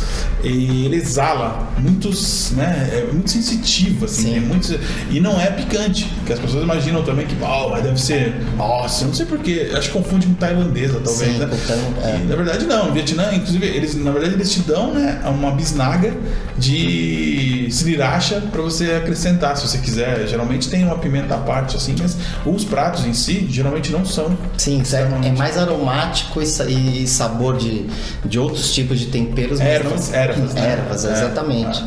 e 0.42 0.84
ele 0.86 0.96
exala 0.96 1.68
muitos, 1.78 2.52
né? 2.52 2.88
É 2.92 3.12
muito 3.12 3.30
sensitivo, 3.30 4.04
assim, 4.04 4.22
Sim. 4.24 4.30
tem 4.32 4.40
muitos, 4.40 4.74
e 5.10 5.20
não 5.20 5.40
é 5.40 5.46
picante, 5.50 6.10
que 6.26 6.32
as 6.32 6.38
pessoas 6.38 6.62
imaginam 6.64 7.02
também 7.02 7.26
que, 7.26 7.36
oh, 7.42 7.80
deve 7.80 8.00
ser, 8.00 8.34
nossa, 8.56 9.04
não 9.04 9.14
sei 9.14 9.26
porquê, 9.26 9.70
acho 9.76 9.88
que 9.90 9.98
confunde 9.98 10.26
com 10.26 10.34
tailandesa, 10.34 11.00
talvez, 11.04 11.32
Sim, 11.32 11.38
né? 11.38 11.48
tai- 11.66 12.10
é. 12.12 12.16
E, 12.16 12.24
na 12.26 12.36
verdade 12.36 12.66
não, 12.66 12.86
no 12.86 12.92
Vietnã, 12.92 13.32
inclusive, 13.34 13.66
eles, 13.66 13.94
na 13.94 14.10
verdade, 14.10 14.34
eles 14.34 14.50
te 14.52 14.60
dão, 14.60 14.92
né, 14.94 15.20
uma 15.26 15.50
bisnaga 15.52 16.14
de 16.58 17.66
sriracha 17.70 18.40
para 18.52 18.60
você 18.62 18.92
acrescentar, 18.92 19.56
se 19.56 19.66
você 19.66 19.78
quiser. 19.78 20.26
Geralmente 20.28 20.68
tem 20.68 20.84
uma 20.84 20.98
pimenta 20.98 21.34
à 21.34 21.38
parte, 21.38 21.76
assim, 21.76 21.94
mas 21.98 22.16
os 22.44 22.64
pratos 22.64 23.04
em 23.04 23.12
si, 23.12 23.46
geralmente 23.50 23.90
não 23.90 24.04
são. 24.04 24.36
Sim, 24.56 24.78
é, 24.78 24.82
extremamente- 24.82 25.28
é 25.28 25.32
mais 25.32 25.56
aromático 25.56 26.40
e 26.42 27.06
sabor 27.06 27.56
de, 27.56 27.86
de 28.24 28.38
outros 28.38 28.72
tipos 28.72 28.98
de 28.98 29.06
temperos. 29.06 29.60
Ervas, 29.60 30.12
ervas, 30.12 30.54
né? 30.54 30.72
Ervas, 30.72 31.04
É, 31.04 31.12
exatamente. 31.12 31.84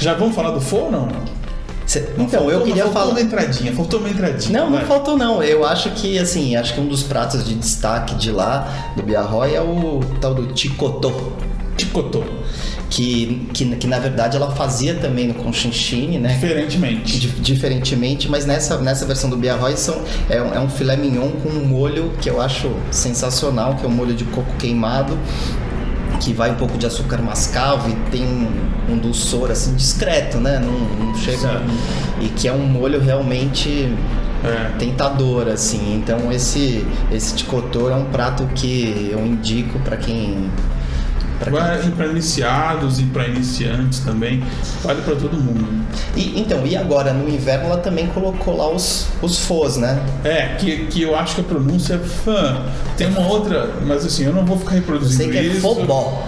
Já 0.00 0.14
vamos 0.14 0.34
falar 0.34 0.50
do 0.50 0.60
ou 0.84 0.90
não? 0.92 1.08
Cê- 1.86 2.08
então, 2.18 2.44
eu 2.44 2.50
faltou- 2.50 2.62
queria 2.62 2.82
faltou 2.84 3.00
falar. 3.02 3.10
uma 3.12 3.20
entradinha, 3.20 3.72
faltou 3.74 4.00
uma 4.00 4.08
entradinha. 4.08 4.58
Não, 4.58 4.70
não 4.70 4.78
vai. 4.78 4.86
faltou 4.86 5.18
não. 5.18 5.42
Eu 5.42 5.66
acho 5.66 5.90
que, 5.90 6.18
assim, 6.18 6.56
acho 6.56 6.72
que 6.74 6.80
um 6.80 6.86
dos 6.86 7.02
pratos 7.02 7.44
de 7.44 7.54
destaque 7.54 8.14
de 8.14 8.30
lá, 8.30 8.92
do 8.96 9.02
Biarroy, 9.02 9.54
é 9.54 9.60
o 9.60 10.00
tal 10.20 10.34
do 10.34 10.46
ticotô. 10.54 11.12
Ticotô. 11.76 12.22
Que, 12.90 13.48
que, 13.52 13.64
que 13.76 13.86
na 13.86 13.98
verdade 13.98 14.36
ela 14.36 14.52
fazia 14.54 14.94
também 14.94 15.26
no 15.28 15.34
conchinchine, 15.34 16.18
né? 16.18 16.34
Diferentemente. 16.34 17.18
Di- 17.18 17.28
diferentemente, 17.40 18.28
mas 18.28 18.46
nessa, 18.46 18.78
nessa 18.78 19.04
versão 19.04 19.28
do 19.28 19.36
Biarroy 19.36 19.76
são, 19.76 20.00
é, 20.30 20.40
um, 20.40 20.54
é 20.54 20.60
um 20.60 20.68
filé 20.68 20.96
mignon 20.96 21.30
com 21.42 21.48
um 21.48 21.64
molho 21.66 22.12
que 22.20 22.28
eu 22.30 22.40
acho 22.40 22.70
sensacional, 22.90 23.74
que 23.76 23.84
é 23.84 23.88
um 23.88 23.92
molho 23.92 24.14
de 24.14 24.24
coco 24.24 24.52
queimado, 24.58 25.18
que 26.20 26.32
vai 26.32 26.50
um 26.52 26.54
pouco 26.54 26.78
de 26.78 26.86
açúcar 26.86 27.18
mascavo 27.20 27.90
e 27.90 27.94
tem 28.10 28.22
um, 28.22 28.92
um 28.92 28.98
dulçor 28.98 29.50
assim 29.50 29.74
discreto, 29.74 30.38
né? 30.38 30.60
Não, 30.60 31.06
não 31.06 31.14
chega. 31.16 31.38
Sim. 31.58 31.78
E 32.20 32.28
que 32.28 32.46
é 32.46 32.52
um 32.52 32.64
molho 32.66 33.00
realmente 33.00 33.88
É. 34.44 34.70
tentador, 34.78 35.48
assim. 35.48 35.96
Então 35.96 36.30
esse, 36.30 36.86
esse 37.10 37.34
ticotô 37.34 37.88
é 37.90 37.94
um 37.94 38.04
prato 38.04 38.46
que 38.54 39.08
eu 39.10 39.24
indico 39.26 39.78
para 39.80 39.96
quem. 39.96 40.50
Pra 41.50 41.78
quem 41.78 41.90
Vai 41.90 41.90
para 41.92 42.06
iniciados 42.06 42.98
e 43.00 43.04
para 43.04 43.26
iniciantes 43.26 44.00
também. 44.00 44.42
Vale 44.82 45.02
para 45.02 45.14
todo 45.16 45.36
mundo. 45.36 45.84
E, 46.16 46.40
então, 46.40 46.66
e 46.66 46.76
agora 46.76 47.12
no 47.12 47.28
inverno 47.28 47.66
ela 47.66 47.78
também 47.78 48.06
colocou 48.08 48.56
lá 48.56 48.68
os, 48.70 49.06
os 49.22 49.38
fôs, 49.40 49.76
né? 49.76 50.00
É, 50.24 50.54
que, 50.58 50.86
que 50.86 51.02
eu 51.02 51.16
acho 51.16 51.36
que 51.36 51.40
a 51.40 51.44
pronúncia 51.44 51.94
é 51.94 51.98
fã. 51.98 52.62
Tem 52.96 53.08
uma 53.08 53.26
outra, 53.26 53.70
mas 53.86 54.04
assim, 54.04 54.24
eu 54.24 54.32
não 54.32 54.44
vou 54.44 54.58
ficar 54.58 54.72
Eu 54.72 54.80
reproduzindo 54.80 55.22
sei 55.24 55.30
que 55.30 55.38
é 55.38 55.42
isso. 55.42 55.60
fobó. 55.60 56.22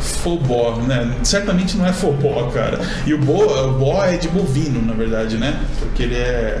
Fobó, 0.00 0.76
né? 0.86 1.14
Certamente 1.22 1.76
não 1.76 1.86
é 1.86 1.92
fobó, 1.92 2.50
cara. 2.52 2.78
E 3.06 3.14
o 3.14 3.18
bo, 3.18 3.42
o 3.44 3.72
bó 3.72 4.04
é 4.04 4.16
de 4.16 4.28
bovino, 4.28 4.82
na 4.84 4.92
verdade, 4.92 5.36
né? 5.36 5.58
Porque 5.78 6.02
ele 6.02 6.16
é, 6.16 6.60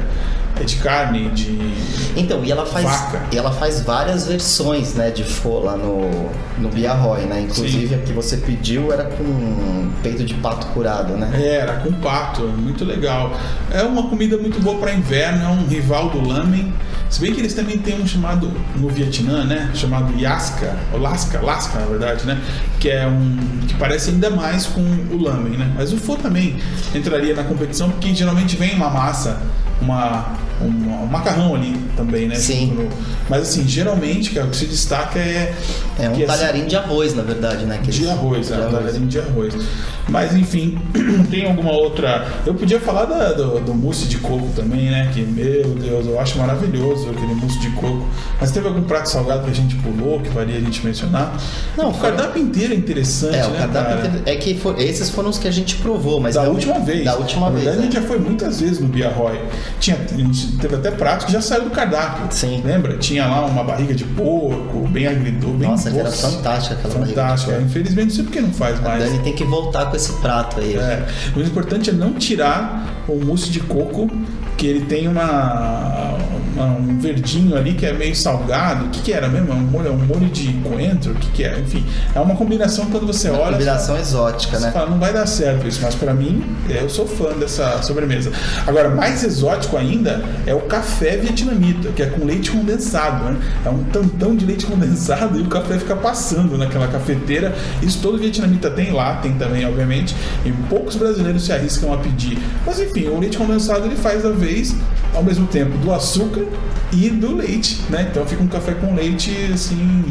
é 0.60 0.64
de 0.64 0.76
carne, 0.76 1.28
de. 1.30 1.58
Então, 2.16 2.44
e 2.44 2.50
ela 2.50 2.64
faz, 2.64 2.84
Vaca. 2.84 3.22
e 3.32 3.36
ela 3.36 3.52
faz 3.52 3.80
várias 3.80 4.26
versões, 4.26 4.94
né, 4.94 5.10
de 5.10 5.24
fô 5.24 5.60
lá 5.60 5.76
no, 5.76 6.30
no 6.58 6.68
Biarroy, 6.68 7.22
né? 7.22 7.40
Inclusive 7.40 7.88
Sim. 7.88 7.94
a 7.94 7.98
que 7.98 8.12
você 8.12 8.36
pediu 8.36 8.92
era 8.92 9.04
com 9.04 9.90
peito 10.02 10.24
de 10.24 10.34
pato 10.34 10.66
curado, 10.68 11.16
né? 11.16 11.30
É, 11.34 11.56
Era 11.56 11.76
com 11.76 11.92
pato, 11.92 12.42
muito 12.42 12.84
legal. 12.84 13.32
É 13.70 13.82
uma 13.82 14.04
comida 14.08 14.36
muito 14.36 14.60
boa 14.60 14.78
para 14.78 14.92
inverno, 14.92 15.44
é 15.44 15.48
um 15.48 15.66
rival 15.66 16.10
do 16.10 16.26
lamen. 16.26 16.72
Se 17.10 17.20
bem 17.20 17.32
que 17.32 17.40
eles 17.40 17.54
também 17.54 17.78
têm 17.78 18.00
um 18.00 18.06
chamado 18.06 18.50
no 18.76 18.88
Vietnã, 18.88 19.44
né? 19.44 19.70
Chamado 19.74 20.18
Yaska, 20.18 20.76
ou 20.92 21.00
Lasca, 21.00 21.40
Lasca 21.40 21.78
na 21.78 21.86
verdade, 21.86 22.26
né? 22.26 22.40
Que 22.80 22.90
é 22.90 23.06
um 23.06 23.36
que 23.66 23.74
parece 23.74 24.10
ainda 24.10 24.30
mais 24.30 24.66
com 24.66 24.80
o 24.80 25.22
lamen, 25.22 25.56
né? 25.56 25.72
Mas 25.76 25.92
o 25.92 25.96
pho 25.96 26.16
também 26.16 26.56
entraria 26.94 27.34
na 27.34 27.44
competição 27.44 27.90
porque 27.90 28.14
geralmente 28.14 28.56
vem 28.56 28.74
uma 28.74 28.90
massa, 28.90 29.40
uma, 29.84 30.26
uma- 30.60 30.96
um 31.02 31.06
macarrão 31.06 31.54
ali 31.54 31.76
também, 31.96 32.26
né? 32.28 32.34
Sim. 32.36 32.88
Mas 33.28 33.42
assim, 33.42 33.66
geralmente, 33.66 34.30
cara, 34.30 34.46
o 34.46 34.50
que 34.50 34.56
se 34.56 34.66
destaca 34.66 35.18
é 35.18 35.54
É 35.98 36.08
um 36.08 36.12
que, 36.12 36.24
assim, 36.24 36.26
talharim 36.38 36.66
de 36.66 36.76
arroz, 36.76 37.14
na 37.14 37.22
verdade, 37.22 37.64
né? 37.64 37.78
de 37.82 38.08
arroz, 38.08 38.46
de 38.48 38.52
é, 38.52 38.56
arroz. 38.56 38.72
talharinho 38.72 39.06
de 39.06 39.18
arroz. 39.18 39.54
Mas 40.08 40.34
enfim, 40.34 40.78
tem 41.30 41.46
alguma 41.46 41.72
outra. 41.72 42.26
Eu 42.44 42.54
podia 42.54 42.78
falar 42.80 43.06
da- 43.06 43.32
do, 43.32 43.60
do 43.60 43.74
mousse 43.74 44.06
de 44.06 44.18
coco 44.18 44.48
também, 44.54 44.90
né? 44.90 45.10
Que, 45.14 45.20
meu 45.22 45.70
Deus, 45.70 46.06
eu 46.06 46.20
acho 46.20 46.36
maravilhoso 46.38 47.08
aquele 47.10 47.34
mousse 47.34 47.58
de 47.60 47.70
coco. 47.70 48.06
Mas 48.40 48.50
teve 48.50 48.66
algum 48.68 48.82
prato 48.82 49.08
salgado 49.08 49.44
que 49.44 49.50
a 49.50 49.54
gente 49.54 49.74
pulou, 49.76 50.20
que 50.20 50.28
valia 50.28 50.56
a 50.58 50.60
gente 50.60 50.84
mencionar? 50.84 51.34
Não, 51.76 51.88
o 51.90 51.94
foi- 51.94 52.10
cardápio 52.10 52.42
inteiro 52.42 52.74
é 52.74 52.76
interessante, 52.76 53.36
É, 53.36 53.46
o 53.46 53.50
né? 53.50 53.58
cardápio 53.60 53.96
cara? 53.96 54.08
inteiro- 54.08 54.22
é 54.26 54.36
que 54.36 54.54
for- 54.54 54.78
esses 54.78 55.08
foram 55.10 55.30
os 55.30 55.38
que 55.38 55.48
a 55.48 55.50
gente 55.50 55.76
provou, 55.76 56.20
mas 56.20 56.34
Da 56.34 56.42
última 56.42 56.78
vez. 56.80 57.04
Da 57.04 57.16
última 57.16 57.46
Na 57.46 57.52
vez. 57.52 57.64
verdade, 57.64 57.78
a 57.78 57.86
né? 57.86 57.92
gente 57.92 58.02
já 58.02 58.06
foi 58.06 58.18
muitas 58.18 58.60
vezes 58.60 58.80
no 58.80 58.88
Biarroy. 58.88 59.40
Tinha, 59.80 59.96
a 60.10 60.16
gente 60.16 60.56
teve 60.58 60.76
até 60.76 60.90
pratos 60.90 61.26
que 61.26 61.32
já 61.32 61.42
saiu 61.42 61.64
do 61.64 61.70
cardápio. 61.70 62.26
Sim. 62.30 62.62
Lembra? 62.64 62.96
Tinha 62.96 63.26
lá 63.26 63.44
uma 63.44 63.62
barriga 63.62 63.94
de 63.94 64.04
porco, 64.04 64.88
bem 64.88 65.06
agridoce, 65.06 65.56
bem 65.56 65.68
Nossa, 65.68 65.90
que 65.90 65.98
era 65.98 66.08
doce. 66.08 66.22
fantástica 66.22 66.74
aquela 66.76 66.94
barriga 66.94 67.22
Fantástica. 67.22 67.52
porco. 67.52 67.66
Infelizmente, 67.66 68.06
não 68.08 68.14
sei 68.14 68.24
por 68.24 68.32
que 68.32 68.40
não 68.40 68.52
faz 68.52 68.78
A 68.78 68.82
mais. 68.82 69.04
Dani 69.04 69.18
tem 69.18 69.32
que 69.34 69.44
voltar 69.44 69.86
com 69.86 69.96
esse 69.96 70.12
prato 70.14 70.60
aí. 70.60 70.74
É, 70.76 71.04
o 71.36 71.40
importante 71.40 71.90
é 71.90 71.92
não 71.92 72.14
tirar 72.14 73.04
o 73.06 73.22
mousse 73.24 73.50
de 73.50 73.60
coco, 73.60 74.10
que 74.56 74.66
ele 74.66 74.86
tem 74.86 75.06
uma- 75.08 76.13
um 76.62 76.98
verdinho 76.98 77.56
ali 77.56 77.74
que 77.74 77.84
é 77.86 77.92
meio 77.92 78.14
salgado. 78.14 78.86
O 78.86 78.88
que, 78.90 79.00
que 79.02 79.12
era 79.12 79.28
mesmo? 79.28 79.50
É 79.50 79.54
um 79.54 79.60
molho, 79.60 79.88
é 79.88 79.90
um 79.90 79.96
molho 79.98 80.26
de 80.28 80.52
coentro? 80.62 81.12
O 81.12 81.14
que, 81.16 81.30
que 81.30 81.44
é? 81.44 81.58
Enfim, 81.58 81.84
é 82.14 82.20
uma 82.20 82.36
combinação 82.36 82.86
quando 82.86 83.06
você 83.06 83.30
Uma 83.30 83.40
olha. 83.40 83.52
combinação 83.52 83.96
exótica, 83.96 84.58
Você 84.58 84.66
né? 84.66 84.72
fala, 84.72 84.90
não 84.90 84.98
vai 84.98 85.12
dar 85.12 85.26
certo 85.26 85.66
isso, 85.66 85.80
mas 85.82 85.94
pra 85.94 86.14
mim, 86.14 86.44
eu 86.68 86.88
sou 86.88 87.06
fã 87.06 87.32
dessa 87.32 87.82
sobremesa. 87.82 88.30
Agora, 88.66 88.88
mais 88.90 89.22
exótico 89.24 89.76
ainda 89.76 90.22
é 90.46 90.54
o 90.54 90.60
café 90.62 91.16
vietnamita, 91.16 91.90
que 91.90 92.02
é 92.02 92.06
com 92.06 92.24
leite 92.24 92.50
condensado, 92.50 93.24
né? 93.24 93.36
É 93.64 93.68
um 93.68 93.82
tantão 93.84 94.36
de 94.36 94.44
leite 94.44 94.66
condensado 94.66 95.38
e 95.38 95.42
o 95.42 95.46
café 95.46 95.78
fica 95.78 95.96
passando 95.96 96.56
naquela 96.56 96.88
cafeteira. 96.88 97.54
Isso 97.82 97.98
todo 98.00 98.18
vietnamita 98.18 98.70
tem 98.70 98.92
lá, 98.92 99.16
tem 99.16 99.32
também, 99.34 99.64
obviamente, 99.66 100.14
e 100.44 100.52
poucos 100.68 100.96
brasileiros 100.96 101.44
se 101.44 101.52
arriscam 101.52 101.92
a 101.92 101.98
pedir. 101.98 102.38
Mas 102.66 102.78
enfim, 102.80 103.08
o 103.08 103.18
leite 103.18 103.36
condensado 103.36 103.86
ele 103.86 103.96
faz 103.96 104.24
a 104.24 104.30
vez 104.30 104.74
ao 105.14 105.22
mesmo 105.22 105.46
tempo 105.46 105.76
do 105.78 105.92
açúcar 105.92 106.44
e 106.92 107.08
do 107.10 107.36
leite, 107.36 107.80
né? 107.88 108.06
Então 108.10 108.24
fica 108.26 108.42
um 108.42 108.48
café 108.48 108.72
com 108.72 108.94
leite 108.94 109.50
assim. 109.52 110.04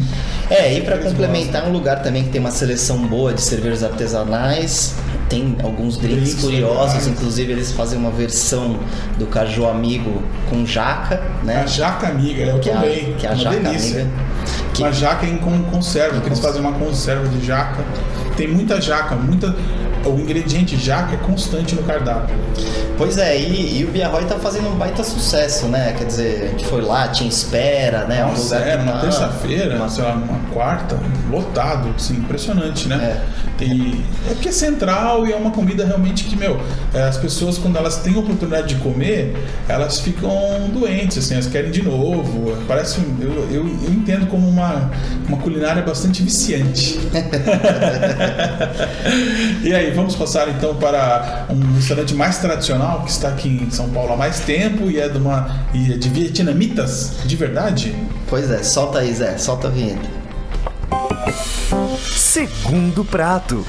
É, 0.49 0.73
e 0.77 0.81
para 0.81 0.97
complementar, 0.97 1.67
um 1.67 1.71
lugar 1.71 2.01
também 2.01 2.23
que 2.23 2.29
tem 2.29 2.39
uma 2.41 2.51
seleção 2.51 2.97
boa 3.07 3.33
de 3.33 3.41
cervejas 3.41 3.83
artesanais, 3.83 4.95
tem 5.29 5.55
alguns 5.63 5.97
drinks 5.97 6.23
Drinks 6.35 6.41
curiosos, 6.43 6.93
legais. 6.93 7.07
inclusive 7.07 7.51
eles 7.53 7.71
fazem 7.71 7.97
uma 7.97 8.11
versão 8.11 8.77
do 9.17 9.25
caju 9.27 9.65
amigo 9.67 10.21
com 10.49 10.65
jaca, 10.65 11.21
né? 11.43 11.61
A 11.61 11.65
jaca 11.65 12.07
amiga, 12.07 12.43
eu 12.43 12.59
que 12.59 12.69
é 12.69 12.73
a, 12.73 12.75
também. 12.81 13.13
que 13.17 13.25
é 13.25 13.29
a 13.29 13.33
uma 13.33 13.43
jaca 13.43 13.59
delícia. 13.59 14.01
amiga. 14.01 14.23
Que, 14.73 14.81
Uma 14.81 14.91
jaca 14.91 15.25
em 15.27 15.37
con- 15.37 15.63
conserva, 15.71 16.19
que 16.19 16.27
eles 16.27 16.39
fazem 16.39 16.59
uma 16.59 16.73
conserva 16.73 17.27
de 17.27 17.45
jaca. 17.45 17.83
Tem 18.35 18.47
muita 18.47 18.81
jaca, 18.81 19.15
muita. 19.15 19.55
O 20.05 20.19
ingrediente 20.19 20.75
jaca 20.77 21.15
é 21.15 21.17
constante 21.17 21.75
no 21.75 21.83
cardápio. 21.83 22.35
pois 22.97 23.17
é, 23.17 23.37
e, 23.39 23.79
e 23.79 23.85
o 23.85 23.91
Biarroy 23.91 24.25
tá 24.25 24.35
fazendo 24.35 24.67
um 24.69 24.75
baita 24.75 25.03
sucesso, 25.03 25.67
né? 25.67 25.93
Quer 25.97 26.05
dizer, 26.05 26.43
a 26.43 26.47
gente 26.49 26.65
foi 26.65 26.81
lá, 26.81 27.07
tinha 27.07 27.29
espera, 27.29 28.05
né? 28.05 28.21
Nossa, 28.23 28.57
que 28.57 28.63
era 28.69 28.81
uma 28.81 28.91
tá- 28.93 28.99
terça-feira, 29.01 29.75
uma- 29.75 29.89
sei 29.89 30.03
lá, 30.03 30.13
uma 30.13 30.39
quarta, 30.53 30.99
lotado, 31.31 31.89
assim, 31.95 32.15
impressionante, 32.15 32.87
né? 32.87 33.21
E 33.61 34.03
é 34.29 34.33
porque 34.33 34.49
é 34.49 34.51
central 34.51 35.25
e 35.25 35.31
é 35.31 35.35
uma 35.37 35.51
comida 35.51 35.85
realmente 35.85 36.25
que, 36.25 36.35
meu, 36.35 36.59
é, 36.93 37.03
as 37.03 37.15
pessoas 37.17 37.57
quando 37.57 37.77
elas 37.77 37.97
têm 37.97 38.15
a 38.15 38.19
oportunidade 38.19 38.75
de 38.75 38.81
comer, 38.81 39.33
elas 39.69 39.99
ficam 40.01 40.69
doentes, 40.73 41.17
assim, 41.19 41.35
elas 41.35 41.47
querem 41.47 41.71
de 41.71 41.81
novo. 41.81 42.57
Parece, 42.67 42.99
um- 42.99 43.15
eu, 43.21 43.31
eu, 43.51 43.65
eu 43.67 43.93
entendo 43.93 44.25
como 44.27 44.49
uma, 44.49 44.91
uma 45.29 45.37
culinária 45.37 45.81
bastante 45.81 46.21
viciante. 46.21 46.99
e 49.63 49.73
aí, 49.73 49.92
vamos 49.93 50.15
passar 50.15 50.49
então 50.49 50.75
para 50.75 51.45
um 51.49 51.75
restaurante 51.75 52.13
mais 52.13 52.37
tradicional 52.39 53.03
que 53.03 53.11
está 53.11 53.29
aqui 53.29 53.49
em 53.49 53.69
São 53.69 53.89
Paulo 53.89 54.13
há 54.13 54.17
mais 54.17 54.39
tempo 54.41 54.89
e 54.89 54.99
é 54.99 55.07
de 55.07 55.17
uma 55.17 55.65
e 55.73 55.93
é 55.93 55.97
de 55.97 56.09
vietnamitas, 56.09 57.17
de 57.25 57.35
verdade. 57.35 57.95
Pois 58.27 58.49
é, 58.51 58.63
solta 58.63 58.99
aí, 58.99 59.13
Zé, 59.13 59.37
solta 59.37 59.67
a 59.67 59.71
vinheta. 59.71 60.09
Segundo 62.15 63.05
prato. 63.05 63.65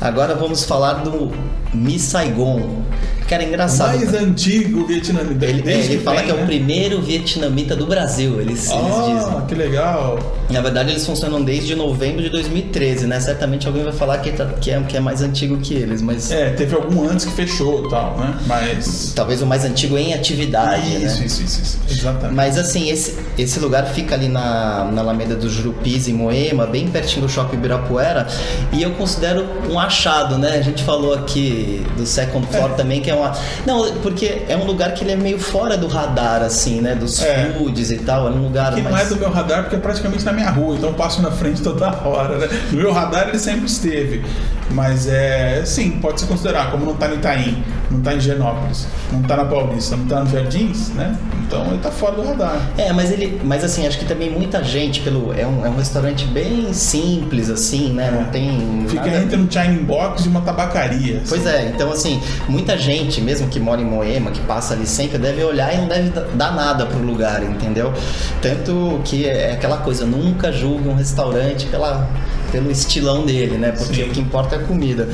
Agora 0.00 0.34
vamos 0.34 0.64
falar 0.64 0.94
do 1.04 1.30
Mi 1.74 1.98
Saigon. 1.98 2.82
Cara, 3.28 3.44
é 3.44 3.46
engraçado. 3.46 3.96
Mais 3.96 4.12
antigo 4.12 4.86
vietnamita. 4.86 5.46
Ele, 5.46 5.62
é, 5.70 5.78
ele 5.78 6.00
fala 6.00 6.20
que 6.20 6.32
é 6.32 6.34
o 6.34 6.38
né? 6.38 6.46
primeiro 6.46 7.00
vietnamita 7.00 7.76
do 7.76 7.86
Brasil, 7.86 8.40
eles, 8.40 8.68
eles 8.68 8.82
dizem. 8.82 9.36
Ah, 9.38 9.44
que 9.46 9.54
legal. 9.54 10.18
Na 10.50 10.60
verdade, 10.60 10.90
eles 10.90 11.06
funcionam 11.06 11.40
desde 11.40 11.76
novembro 11.76 12.20
de 12.22 12.28
2013, 12.28 13.06
né? 13.06 13.20
Certamente 13.20 13.68
alguém 13.68 13.84
vai 13.84 13.92
falar 13.92 14.18
que, 14.18 14.32
tá- 14.32 14.46
que, 14.60 14.72
é, 14.72 14.80
que 14.80 14.96
é 14.96 15.00
mais 15.00 15.22
antigo 15.22 15.58
que 15.58 15.74
eles, 15.74 16.02
mas 16.02 16.28
É, 16.32 16.50
teve 16.50 16.74
algum 16.74 17.08
antes 17.08 17.24
que 17.24 17.30
fechou 17.30 17.86
e 17.86 17.90
tal, 17.90 18.18
né? 18.18 18.36
Mas. 18.48 19.12
talvez 19.14 19.40
o 19.42 19.46
mais 19.46 19.64
antigo 19.64 19.96
em 19.96 20.12
atividade, 20.12 20.88
isso, 20.88 21.20
né? 21.20 21.26
isso, 21.26 21.42
isso, 21.44 21.62
isso. 21.62 21.78
Exatamente. 21.88 22.34
Mas 22.34 22.58
assim, 22.58 22.90
esse, 22.90 23.14
esse 23.38 23.60
lugar 23.60 23.86
fica 23.86 24.16
ali 24.16 24.26
na, 24.28 24.86
na 24.92 25.02
Alameda 25.02 25.36
dos 25.36 25.52
Jurupis, 25.52 26.08
em 26.08 26.14
Moema, 26.14 26.66
bem 26.66 26.88
pertinho 26.88 27.26
do 27.26 27.28
Shopping 27.30 27.58
Ibirapuera, 27.58 28.26
e 28.72 28.82
eu 28.82 28.90
considero 28.94 29.46
um 29.70 29.78
achado, 29.90 30.38
né? 30.38 30.56
A 30.56 30.62
gente 30.62 30.82
falou 30.84 31.12
aqui 31.12 31.84
do 31.96 32.06
Second 32.06 32.46
Floor 32.46 32.70
também, 32.70 33.00
que 33.00 33.10
é 33.10 33.14
uma... 33.14 33.32
Não, 33.66 33.92
porque 33.96 34.42
é 34.48 34.56
um 34.56 34.64
lugar 34.64 34.94
que 34.94 35.02
ele 35.02 35.12
é 35.12 35.16
meio 35.16 35.38
fora 35.38 35.76
do 35.76 35.88
radar, 35.88 36.42
assim, 36.42 36.80
né? 36.80 36.94
Dos 36.94 37.20
É. 37.22 37.52
foods 37.58 37.90
e 37.90 37.98
tal, 37.98 38.28
é 38.28 38.30
um 38.30 38.42
lugar 38.44 38.72
Que 38.74 38.80
não 38.82 38.90
mais... 38.92 39.06
é 39.10 39.14
do 39.14 39.20
meu 39.20 39.30
radar 39.30 39.62
porque 39.62 39.76
é 39.76 39.78
praticamente 39.80 40.24
na 40.24 40.32
minha 40.32 40.48
rua, 40.50 40.76
então 40.76 40.90
eu 40.90 40.94
passo 40.94 41.20
na 41.20 41.30
frente 41.32 41.60
toda 41.60 41.88
hora, 42.04 42.38
né? 42.38 42.48
No 42.70 42.78
meu 42.78 42.92
radar 42.92 43.28
ele 43.28 43.38
sempre 43.38 43.66
esteve. 43.66 44.24
Mas 44.70 45.08
é. 45.08 45.62
Sim, 45.66 45.90
pode 46.00 46.20
se 46.20 46.26
considerar, 46.26 46.70
como 46.70 46.86
não 46.86 46.94
tá 46.94 47.08
no 47.08 47.16
Itaim, 47.16 47.62
não 47.90 48.00
tá 48.00 48.14
em 48.14 48.20
Genópolis, 48.20 48.86
não 49.12 49.22
tá 49.22 49.36
na 49.36 49.44
Paulista, 49.44 49.96
não 49.96 50.06
tá 50.06 50.20
no 50.20 50.30
Jardins, 50.30 50.90
né? 50.90 51.16
Então 51.46 51.66
ele 51.66 51.78
tá 51.78 51.90
fora 51.90 52.14
do 52.14 52.22
radar. 52.24 52.60
É, 52.78 52.92
mas 52.92 53.10
ele, 53.10 53.40
mas 53.44 53.64
assim, 53.64 53.86
acho 53.86 53.98
que 53.98 54.04
também 54.04 54.30
muita 54.30 54.62
gente 54.62 55.00
pelo 55.00 55.32
é 55.32 55.44
um, 55.44 55.66
é 55.66 55.68
um 55.68 55.76
restaurante 55.76 56.24
bem 56.26 56.72
simples 56.72 57.50
assim, 57.50 57.92
né? 57.92 58.10
Não 58.12 58.24
tem 58.30 58.84
Fica 58.88 59.04
nada- 59.06 59.18
entre 59.24 59.36
um 59.36 59.50
China 59.50 59.82
Box 59.82 60.24
e 60.24 60.28
uma 60.28 60.40
tabacaria. 60.42 61.16
assim. 61.16 61.24
Pois 61.28 61.46
é, 61.46 61.66
então 61.74 61.90
assim, 61.90 62.20
muita 62.48 62.78
gente, 62.78 63.20
mesmo 63.20 63.48
que 63.48 63.58
mora 63.58 63.80
em 63.80 63.84
Moema, 63.84 64.30
que 64.30 64.40
passa 64.42 64.74
ali 64.74 64.86
sempre, 64.86 65.18
deve 65.18 65.42
olhar 65.42 65.74
e 65.74 65.78
não 65.78 65.88
deve 65.88 66.10
da- 66.10 66.26
dar 66.34 66.54
nada 66.54 66.86
pro 66.86 67.00
lugar, 67.00 67.42
entendeu? 67.42 67.92
Tanto 68.40 69.00
que 69.04 69.26
é 69.26 69.52
aquela 69.52 69.78
coisa, 69.78 70.06
nunca 70.06 70.52
julgue 70.52 70.88
um 70.88 70.94
restaurante 70.94 71.66
pela, 71.66 72.08
pelo 72.52 72.70
estilão 72.70 73.26
dele, 73.26 73.56
né? 73.58 73.72
Porque 73.72 74.04
Sim. 74.04 74.08
o 74.08 74.12
que 74.12 74.20
importa 74.20 74.54
é 74.54 74.58
a 74.60 74.62
comida. 74.62 75.08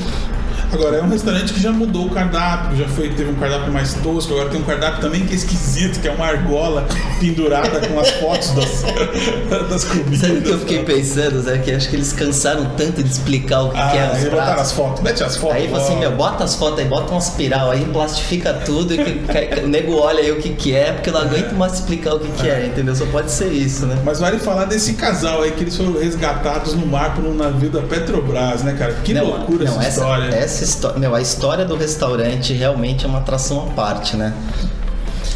Agora, 0.72 0.96
é 0.96 1.02
um 1.02 1.08
restaurante 1.08 1.52
que 1.52 1.60
já 1.60 1.70
mudou 1.72 2.06
o 2.06 2.10
cardápio, 2.10 2.76
já 2.76 2.86
foi, 2.88 3.08
teve 3.10 3.30
um 3.30 3.34
cardápio 3.34 3.72
mais 3.72 3.94
tosco, 3.94 4.32
agora 4.34 4.48
tem 4.50 4.60
um 4.60 4.64
cardápio 4.64 5.00
também 5.00 5.24
que 5.24 5.32
é 5.32 5.36
esquisito, 5.36 6.00
que 6.00 6.08
é 6.08 6.10
uma 6.10 6.26
argola 6.26 6.86
pendurada 7.20 7.86
com 7.86 7.98
as 7.98 8.10
fotos 8.12 8.50
das, 8.50 8.82
das 9.70 9.84
comidas. 9.84 10.18
Sabe 10.20 10.38
o 10.38 10.42
que 10.42 10.50
eu 10.50 10.58
fiquei 10.58 10.84
pensando, 10.84 11.40
Zé? 11.42 11.58
Que 11.58 11.70
acho 11.72 11.88
que 11.88 11.96
eles 11.96 12.12
cansaram 12.12 12.66
tanto 12.76 13.02
de 13.02 13.08
explicar 13.10 13.62
o 13.62 13.70
que, 13.70 13.78
Ah, 13.78 13.88
que 13.90 13.98
é 13.98 14.06
os 14.06 14.10
eles 14.18 14.24
botaram 14.24 14.44
pratos. 14.54 14.62
as 14.62 14.72
fotos, 14.72 15.02
mete 15.02 15.24
as 15.24 15.36
fotos. 15.36 15.56
Aí 15.56 15.66
você, 15.68 15.92
ó. 15.92 15.96
meu, 15.98 16.12
bota 16.12 16.44
as 16.44 16.54
fotos 16.54 16.78
aí, 16.80 16.84
bota 16.86 17.10
uma 17.12 17.18
espiral 17.18 17.70
aí, 17.70 17.84
plastifica 17.86 18.52
tudo 18.54 18.92
e 18.94 18.98
que, 18.98 19.12
que- 19.12 19.60
o 19.64 19.68
nego 19.68 19.96
olha 19.96 20.20
aí 20.20 20.30
o 20.32 20.36
que, 20.40 20.50
que 20.50 20.74
é, 20.74 20.92
porque 20.92 21.10
eu 21.10 21.14
não 21.14 21.20
aguento 21.22 21.52
mais 21.54 21.74
explicar 21.74 22.14
o 22.14 22.20
que, 22.20 22.28
que 22.32 22.48
é, 22.48 22.66
entendeu? 22.66 22.94
Só 22.94 23.06
pode 23.06 23.30
ser 23.30 23.52
isso, 23.52 23.86
né? 23.86 23.96
Mas 24.04 24.20
vale 24.20 24.38
falar 24.38 24.64
desse 24.66 24.94
casal 24.94 25.42
aí 25.42 25.52
que 25.52 25.62
eles 25.62 25.76
foram 25.76 25.92
resgatados 25.98 26.74
no 26.74 26.86
mar 26.86 27.14
por 27.14 27.24
um 27.24 27.34
navio 27.34 27.70
da 27.70 27.80
Petrobras, 27.82 28.62
né, 28.62 28.74
cara? 28.78 28.94
Que 29.04 29.14
loucura 29.14 29.64
essa, 29.64 29.88
história. 29.88 30.34
Essa 30.34 30.55
história, 30.64 30.98
meu, 30.98 31.14
a 31.14 31.20
história 31.20 31.64
do 31.64 31.76
restaurante 31.76 32.52
realmente 32.52 33.04
é 33.04 33.08
uma 33.08 33.18
atração 33.18 33.68
à 33.68 33.74
parte, 33.74 34.16
né? 34.16 34.34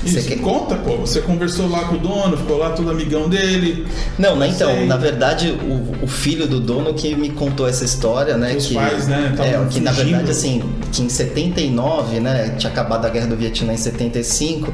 Isso, 0.04 0.20
Você 0.20 0.28
quer- 0.28 0.38
conta, 0.40 0.76
pô. 0.76 0.96
Você 0.96 1.20
conversou 1.20 1.68
lá 1.68 1.84
com 1.84 1.96
o 1.96 1.98
dono, 1.98 2.36
ficou 2.36 2.56
lá 2.56 2.70
todo 2.70 2.90
amigão 2.90 3.28
dele. 3.28 3.86
Não, 4.18 4.34
né, 4.36 4.48
então, 4.48 4.70
Sei. 4.72 4.86
na 4.86 4.96
verdade, 4.96 5.50
o, 5.50 6.04
o 6.04 6.08
filho 6.08 6.46
do 6.46 6.58
dono 6.58 6.94
que 6.94 7.14
me 7.14 7.28
contou 7.30 7.68
essa 7.68 7.84
história, 7.84 8.36
né? 8.36 8.52
Que 8.52 8.56
os 8.56 8.66
que, 8.68 8.74
pais, 8.74 9.06
né, 9.06 9.34
é, 9.38 9.68
que 9.68 9.80
na 9.80 9.92
verdade, 9.92 10.30
assim, 10.30 10.62
que 10.90 11.02
em 11.02 11.08
79, 11.08 12.18
né, 12.18 12.54
tinha 12.58 12.72
acabado 12.72 13.04
a 13.04 13.10
guerra 13.10 13.26
do 13.26 13.36
Vietnã 13.36 13.74
em 13.74 13.76
75, 13.76 14.72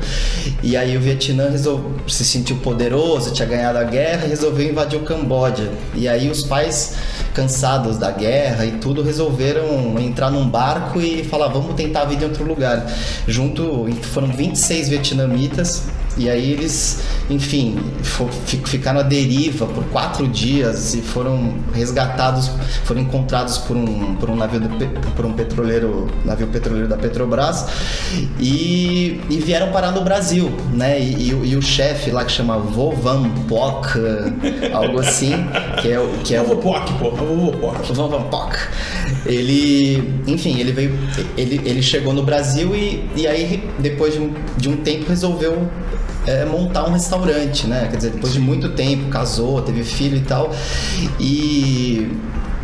e 0.62 0.76
aí 0.76 0.96
o 0.96 1.00
Vietnã 1.00 1.50
se 2.06 2.24
sentiu 2.24 2.56
poderoso, 2.56 3.32
tinha 3.32 3.48
ganhado 3.48 3.78
a 3.78 3.84
guerra 3.84 4.26
e 4.26 4.28
resolveu 4.28 4.70
invadir 4.70 4.98
o 4.98 5.02
Camboja. 5.02 5.70
E 5.94 6.06
aí 6.08 6.30
os 6.30 6.42
pais, 6.44 6.94
cansados 7.34 7.98
da 7.98 8.12
guerra 8.12 8.64
e 8.64 8.72
tudo, 8.72 9.02
resolveram 9.02 9.96
entrar 9.98 10.30
num 10.30 10.48
barco 10.48 11.00
e 11.00 11.24
falar, 11.24 11.48
vamos 11.48 11.74
tentar 11.74 12.02
a 12.02 12.04
vida 12.04 12.24
em 12.24 12.28
outro 12.28 12.44
lugar. 12.44 12.86
Junto, 13.26 13.88
foram 14.02 14.28
26 14.28 14.88
vietnamitas 14.88 15.15
vietnamitas 15.16 15.82
e 16.18 16.30
aí 16.30 16.52
eles, 16.52 17.02
enfim, 17.28 17.78
ficaram 18.64 19.00
à 19.00 19.02
deriva 19.02 19.66
por 19.66 19.84
quatro 19.86 20.26
dias 20.26 20.94
e 20.94 21.02
foram 21.02 21.54
resgatados, 21.74 22.50
foram 22.84 23.02
encontrados 23.02 23.58
por 23.58 23.76
um, 23.76 24.14
por 24.16 24.30
um 24.30 24.36
navio 24.36 24.60
do 24.60 24.68
por 25.14 25.24
um 25.26 25.32
petroleiro, 25.32 26.08
navio 26.24 26.46
petroleiro 26.46 26.88
da 26.88 26.96
Petrobras 26.96 27.66
e, 28.40 29.20
e 29.28 29.36
vieram 29.38 29.70
parar 29.72 29.90
no 29.92 30.02
Brasil, 30.02 30.50
né? 30.72 30.98
E, 31.00 31.28
e 31.28 31.34
o- 31.34 31.44
e 31.44 31.56
o 31.56 31.62
chefe 31.62 32.10
lá 32.10 32.24
que 32.24 32.32
chama 32.32 32.58
Vovan 32.58 33.28
Poc, 33.48 33.86
algo 34.72 35.00
assim, 35.00 35.32
que 35.82 35.90
é 35.92 35.98
o 36.00 36.08
que 36.24 36.34
é 36.34 36.40
o 36.40 36.44
Vopoc, 36.44 36.90
pô. 36.98 37.06
É 37.08 37.22
o 37.22 37.36
Vopoc. 37.52 37.92
Van 37.92 38.08
Van 38.08 38.22
Pock. 38.24 38.56
Ele, 39.26 40.14
enfim, 40.26 40.58
ele 40.60 40.72
veio, 40.72 40.98
ele, 41.36 41.60
ele 41.64 41.82
chegou 41.82 42.12
no 42.12 42.22
Brasil 42.22 42.74
e, 42.74 43.04
e 43.16 43.26
aí 43.26 43.62
depois 43.78 44.14
de 44.14 44.20
um, 44.20 44.32
de 44.56 44.68
um 44.68 44.76
tempo 44.78 45.08
resolveu 45.08 45.68
é, 46.26 46.44
montar 46.44 46.84
um 46.88 46.92
restaurante, 46.92 47.66
né? 47.66 47.88
Quer 47.90 47.96
dizer, 47.96 48.10
depois 48.10 48.32
de 48.32 48.40
muito 48.40 48.70
tempo, 48.70 49.08
casou, 49.08 49.62
teve 49.62 49.82
filho 49.84 50.16
e 50.16 50.20
tal. 50.22 50.50
E 51.20 52.10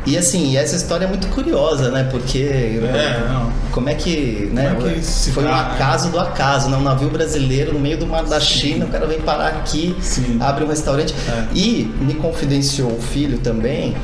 e 0.05 0.19
assim, 0.19 0.57
essa 0.57 0.75
história 0.75 1.05
é 1.05 1.09
muito 1.09 1.29
curiosa, 1.29 1.89
né? 1.93 2.09
Porque 2.11 2.41
É, 2.41 3.25
não. 3.29 3.53
como 3.71 3.89
é 3.89 3.95
que, 3.95 4.51
né? 4.53 4.75
Como 4.75 4.89
é 4.89 4.95
que 4.95 5.05
se 5.05 5.31
foi 5.31 5.45
um 5.45 5.47
dá, 5.47 5.53
né? 5.53 5.71
acaso 5.75 6.11
do 6.11 6.19
acaso, 6.19 6.69
né? 6.69 6.77
Um 6.77 6.83
navio 6.83 7.09
brasileiro 7.09 7.73
no 7.73 7.79
meio 7.79 7.97
do 7.97 8.07
mar 8.07 8.25
da 8.25 8.41
China, 8.41 8.87
o 8.87 8.89
cara 8.89 9.07
vem 9.07 9.21
parar 9.21 9.49
aqui, 9.49 9.95
Sim. 10.01 10.39
abre 10.41 10.65
um 10.65 10.67
restaurante. 10.69 11.15
É. 11.29 11.45
E 11.57 11.85
me 12.01 12.15
confidenciou 12.15 12.91
o 12.91 13.01
filho 13.01 13.39
também 13.39 13.95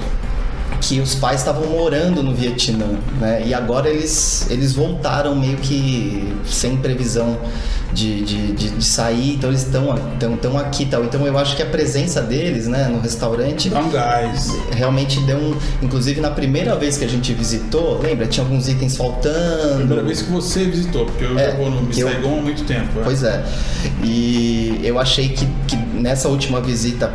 que 0.80 1.00
os 1.00 1.14
pais 1.14 1.40
estavam 1.40 1.66
morando 1.66 2.22
no 2.22 2.34
Vietnã, 2.34 2.86
né? 3.20 3.42
E 3.44 3.52
agora 3.52 3.88
eles, 3.88 4.46
eles 4.50 4.72
voltaram 4.72 5.34
meio 5.34 5.56
que 5.58 6.32
sem 6.46 6.76
previsão 6.76 7.36
de, 7.92 8.22
de, 8.22 8.52
de, 8.52 8.70
de 8.70 8.84
sair, 8.84 9.34
então 9.34 9.50
eles 9.50 9.62
estão 9.64 9.94
tão, 10.20 10.36
tão 10.36 10.58
aqui 10.58 10.84
e 10.84 10.86
tal. 10.86 11.04
Então 11.04 11.26
eu 11.26 11.36
acho 11.38 11.56
que 11.56 11.62
a 11.62 11.66
presença 11.66 12.20
deles, 12.22 12.68
né, 12.68 12.86
no 12.88 13.00
restaurante 13.00 13.68
Dá 13.70 13.80
um 13.80 13.90
gás. 13.90 14.52
realmente 14.70 15.18
deu 15.20 15.36
um. 15.38 15.56
Inclusive 15.82 16.20
na 16.20 16.30
primeira 16.30 16.76
vez 16.76 16.96
que 16.96 17.04
a 17.04 17.08
gente 17.08 17.32
visitou, 17.32 17.98
lembra? 18.00 18.26
Tinha 18.26 18.44
alguns 18.44 18.68
itens 18.68 18.96
faltando. 18.96 19.78
Primeira 19.78 20.02
vez 20.04 20.22
que 20.22 20.30
você 20.30 20.64
visitou, 20.64 21.06
porque 21.06 21.24
eu 21.24 21.38
É, 21.38 21.50
já 21.50 21.56
vou 21.56 21.70
no 21.70 21.86
que 21.86 22.00
eu- 22.00 22.08
Saigon 22.08 22.38
há 22.38 22.42
muito 22.42 22.64
tempo. 22.64 23.00
é. 23.00 23.02
Pois 23.04 23.22
é. 23.22 23.42
E 24.04 24.80
eu 24.84 24.98
achei 24.98 25.30
que, 25.30 25.46
que 25.66 25.76
nessa 25.76 26.28
última 26.28 26.60
visita 26.60 27.10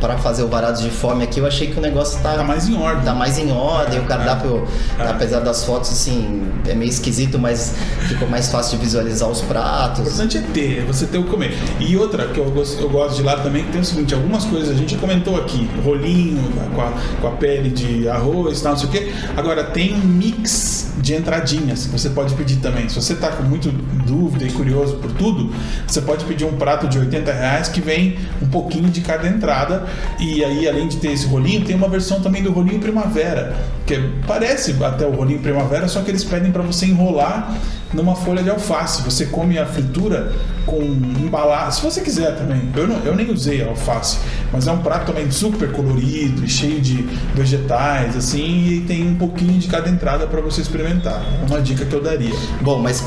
para 0.00 0.16
fazer 0.18 0.42
o 0.42 0.48
Varados 0.48 0.80
de 0.80 0.90
Fome 0.90 1.24
aqui, 1.24 1.40
eu 1.40 1.46
achei 1.46 1.66
que 1.68 1.78
o 1.78 1.82
negócio 1.82 2.20
tá, 2.22 2.34
Tá 2.34 2.42
mais 2.44 2.68
em 2.68 2.76
ordem. 2.76 3.04
tá 3.04 3.14
mais 3.14 3.38
em 3.38 3.52
ordem. 3.52 3.98
É, 3.98 4.00
o 4.00 4.04
cardápio, 4.04 4.66
é. 4.98 5.02
apesar 5.08 5.40
das 5.40 5.64
fotos, 5.64 5.90
assim, 5.90 6.42
é 6.66 6.74
meio 6.74 6.88
esquisito, 6.88 7.38
mas 7.38 7.74
ficou 8.08 8.28
mais 8.28 8.48
fácil 8.48 8.78
de 8.78 8.84
visualizar 8.84 9.28
os 9.28 9.40
O 9.40 9.44
pratos. 9.44 10.00
importante 10.00 10.38
é 10.38 10.40
ter, 10.40 10.78
é 10.80 10.84
você 10.84 11.06
ter 11.06 11.18
o 11.18 11.24
que 11.24 11.30
comer. 11.30 11.56
E 11.78 11.96
outra 11.96 12.26
que 12.28 12.38
eu 12.38 12.50
gosto, 12.50 12.80
eu 12.80 12.88
gosto 12.88 13.16
de 13.16 13.22
lá 13.22 13.36
também, 13.38 13.64
que 13.64 13.72
tem 13.72 13.80
o 13.80 13.84
seguinte, 13.84 14.14
algumas 14.14 14.44
coisas 14.44 14.70
a 14.70 14.74
gente 14.74 14.96
comentou 14.96 15.36
aqui, 15.36 15.68
rolinho 15.84 16.42
com 16.74 16.80
a, 16.80 16.92
com 17.20 17.28
a 17.28 17.32
pele 17.32 17.70
de 17.70 18.08
arroz 18.08 18.60
tal, 18.60 18.72
não 18.72 18.78
sei 18.78 18.88
o 18.88 18.92
quê. 18.92 19.12
Agora 19.36 19.64
tem 19.64 19.94
um 19.94 19.98
mix 19.98 20.92
de 20.98 21.14
entradinhas 21.14 21.86
que 21.86 21.92
você 21.92 22.10
pode 22.10 22.34
pedir 22.34 22.56
também. 22.56 22.88
Se 22.88 22.96
você 23.00 23.14
tá 23.14 23.28
com 23.28 23.42
muito 23.42 23.70
dúvida 23.70 24.44
e 24.44 24.50
curioso 24.50 24.94
por 24.96 25.12
tudo, 25.12 25.52
você 25.86 26.00
pode 26.00 26.24
pedir 26.24 26.44
um 26.44 26.56
prato 26.56 26.88
de 26.88 26.98
80 26.98 27.32
reais 27.32 27.68
que 27.68 27.80
vem 27.80 28.18
um 28.42 28.46
pouquinho 28.48 28.88
de 28.88 29.00
cada 29.02 29.25
entrada. 29.28 29.84
E 30.18 30.44
aí, 30.44 30.68
além 30.68 30.88
de 30.88 30.96
ter 30.96 31.12
esse 31.12 31.26
rolinho, 31.26 31.64
tem 31.64 31.74
uma 31.76 31.88
versão 31.88 32.20
também 32.20 32.42
do 32.42 32.52
rolinho 32.52 32.80
primavera, 32.80 33.56
que 33.84 33.98
parece 34.26 34.74
até 34.82 35.06
o 35.06 35.10
rolinho 35.10 35.40
primavera, 35.40 35.88
só 35.88 36.00
que 36.02 36.10
eles 36.10 36.24
pedem 36.24 36.52
para 36.52 36.62
você 36.62 36.86
enrolar 36.86 37.56
numa 37.92 38.14
folha 38.14 38.42
de 38.42 38.50
alface. 38.50 39.02
Você 39.02 39.26
come 39.26 39.58
a 39.58 39.66
fritura 39.66 40.32
com 40.64 40.82
embalagem, 40.82 41.72
se 41.72 41.82
você 41.82 42.00
quiser 42.00 42.36
também. 42.36 42.70
Eu, 42.74 42.88
não, 42.88 42.98
eu 43.04 43.14
nem 43.14 43.30
usei 43.30 43.66
alface, 43.66 44.18
mas 44.52 44.66
é 44.66 44.72
um 44.72 44.78
prato 44.78 45.06
também 45.06 45.30
super 45.30 45.70
colorido 45.72 46.44
e 46.44 46.48
cheio 46.48 46.80
de 46.80 47.02
vegetais, 47.34 48.16
assim, 48.16 48.66
e 48.66 48.80
tem 48.80 49.06
um 49.06 49.14
pouquinho 49.14 49.58
de 49.58 49.68
cada 49.68 49.88
entrada 49.88 50.26
para 50.26 50.40
você 50.40 50.60
experimentar. 50.60 51.22
É 51.42 51.50
uma 51.50 51.60
dica 51.60 51.84
que 51.84 51.94
eu 51.94 52.02
daria. 52.02 52.34
Bom, 52.60 52.80
mas 52.80 53.04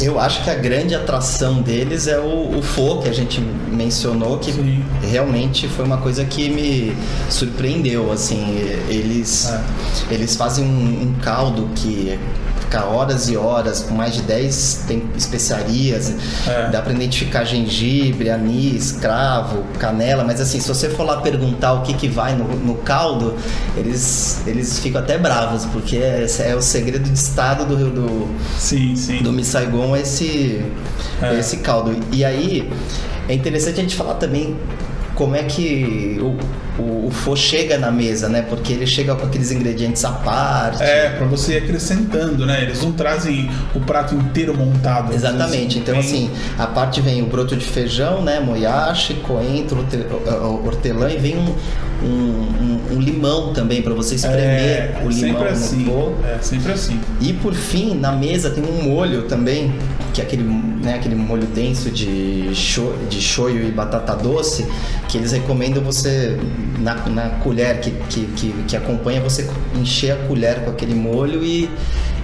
Eu 0.00 0.18
acho 0.20 0.44
que 0.44 0.50
a 0.50 0.54
grande 0.54 0.94
atração 0.94 1.60
deles 1.60 2.06
é 2.06 2.18
o, 2.20 2.56
o 2.58 2.62
Fo, 2.62 3.00
que 3.02 3.08
a 3.08 3.12
gente 3.12 3.40
mencionou, 3.40 4.38
que 4.38 4.52
Sim. 4.52 4.84
realmente 5.02 5.66
foi 5.68 5.84
uma 5.84 5.98
coisa 5.98 6.24
que 6.24 6.48
me 6.48 6.96
surpreendeu. 7.28 8.12
Assim, 8.12 8.56
eles, 8.88 9.48
É. 9.48 10.14
eles 10.14 10.36
fazem 10.36 10.64
um, 10.64 11.02
um 11.08 11.14
caldo 11.20 11.68
que 11.74 12.16
fica 12.68 12.84
horas 12.84 13.30
e 13.30 13.36
horas, 13.36 13.80
com 13.80 13.94
mais 13.94 14.14
de 14.14 14.22
10 14.22 14.84
tem 14.86 15.02
especiarias. 15.16 16.12
É. 16.46 16.68
Dá 16.70 16.82
pra 16.82 16.92
identificar 16.92 17.44
gengibre, 17.44 18.28
anis, 18.28 18.92
cravo, 18.92 19.64
canela, 19.78 20.22
mas 20.22 20.38
assim, 20.40 20.60
se 20.60 20.68
você 20.68 20.90
for 20.90 21.04
lá 21.04 21.20
perguntar 21.22 21.72
o 21.72 21.82
que, 21.82 21.94
que 21.94 22.06
vai 22.08 22.36
no, 22.36 22.44
no 22.44 22.74
caldo, 22.76 23.34
eles, 23.76 24.42
eles 24.46 24.78
ficam 24.78 25.00
até 25.00 25.16
bravos, 25.16 25.64
porque 25.66 25.96
é, 25.96 26.26
é 26.40 26.54
o 26.54 26.60
segredo 26.60 27.08
de 27.08 27.14
estado 27.18 27.64
do, 27.64 27.90
do, 27.90 28.28
Sim, 28.58 28.94
sim. 28.94 29.22
do 29.22 29.32
Miss 29.32 29.48
Saigon 29.48 29.96
esse, 29.96 30.62
É. 31.22 31.38
esse 31.38 31.58
caldo. 31.58 31.96
E 32.12 32.22
aí 32.24 32.70
é 33.28 33.34
interessante 33.34 33.78
a 33.78 33.82
gente 33.82 33.96
falar 33.96 34.14
também 34.14 34.54
como 35.18 35.34
é 35.34 35.42
que 35.42 36.16
o, 36.20 36.80
o, 36.80 37.08
o 37.08 37.36
chega 37.36 37.76
na 37.76 37.90
mesa, 37.90 38.28
né? 38.28 38.42
Porque 38.48 38.72
ele 38.72 38.86
chega 38.86 39.16
com 39.16 39.26
aqueles 39.26 39.50
ingredientes 39.50 40.04
à 40.04 40.12
parte. 40.12 40.80
É, 40.80 41.08
pra 41.10 41.26
você 41.26 41.54
ir 41.54 41.58
acrescentando, 41.64 42.46
né? 42.46 42.62
Eles 42.62 42.80
não 42.84 42.92
trazem 42.92 43.50
o 43.74 43.80
prato 43.80 44.14
inteiro 44.14 44.56
montado. 44.56 45.12
Exatamente. 45.12 45.80
Então, 45.80 45.94
Bem- 45.96 46.04
assim, 46.04 46.30
a 46.56 46.68
parte 46.68 47.00
vem 47.00 47.20
o 47.20 47.26
broto 47.26 47.56
de 47.56 47.64
feijão, 47.66 48.22
né? 48.22 48.38
Moyashi, 48.38 49.14
coentro, 49.14 49.80
horte- 49.80 50.06
hortelã 50.64 51.10
e 51.10 51.16
vem 51.18 51.36
um, 51.36 51.52
um, 52.02 52.06
um- 52.06 52.80
um 52.96 53.00
limão 53.00 53.52
também 53.52 53.82
para 53.82 53.92
você 53.94 54.14
espremer 54.14 54.40
É, 54.40 55.02
o 55.04 55.08
limão 55.08 55.10
sempre 55.10 55.44
no 55.44 55.48
assim. 55.50 55.84
pho. 55.84 56.14
É, 56.24 56.38
sempre 56.40 56.72
assim. 56.72 57.00
E 57.20 57.32
por 57.34 57.54
fim, 57.54 57.94
na 57.94 58.12
mesa 58.12 58.50
tem 58.50 58.64
um 58.64 58.82
molho 58.82 59.22
também, 59.22 59.72
que 60.14 60.20
é 60.20 60.24
aquele, 60.24 60.42
né, 60.44 60.94
aquele 60.94 61.14
molho 61.14 61.46
denso 61.46 61.90
de, 61.90 62.50
sho, 62.54 62.94
de 63.10 63.20
shoyu 63.20 63.66
e 63.66 63.70
batata 63.70 64.14
doce, 64.16 64.66
que 65.08 65.18
eles 65.18 65.32
recomendam 65.32 65.82
você, 65.82 66.38
na, 66.78 66.94
na 67.08 67.28
colher 67.40 67.80
que, 67.80 67.90
que, 68.08 68.26
que, 68.36 68.54
que 68.68 68.76
acompanha, 68.76 69.20
você 69.20 69.48
encher 69.74 70.12
a 70.12 70.16
colher 70.26 70.60
com 70.64 70.70
aquele 70.70 70.94
molho 70.94 71.44
e, 71.44 71.68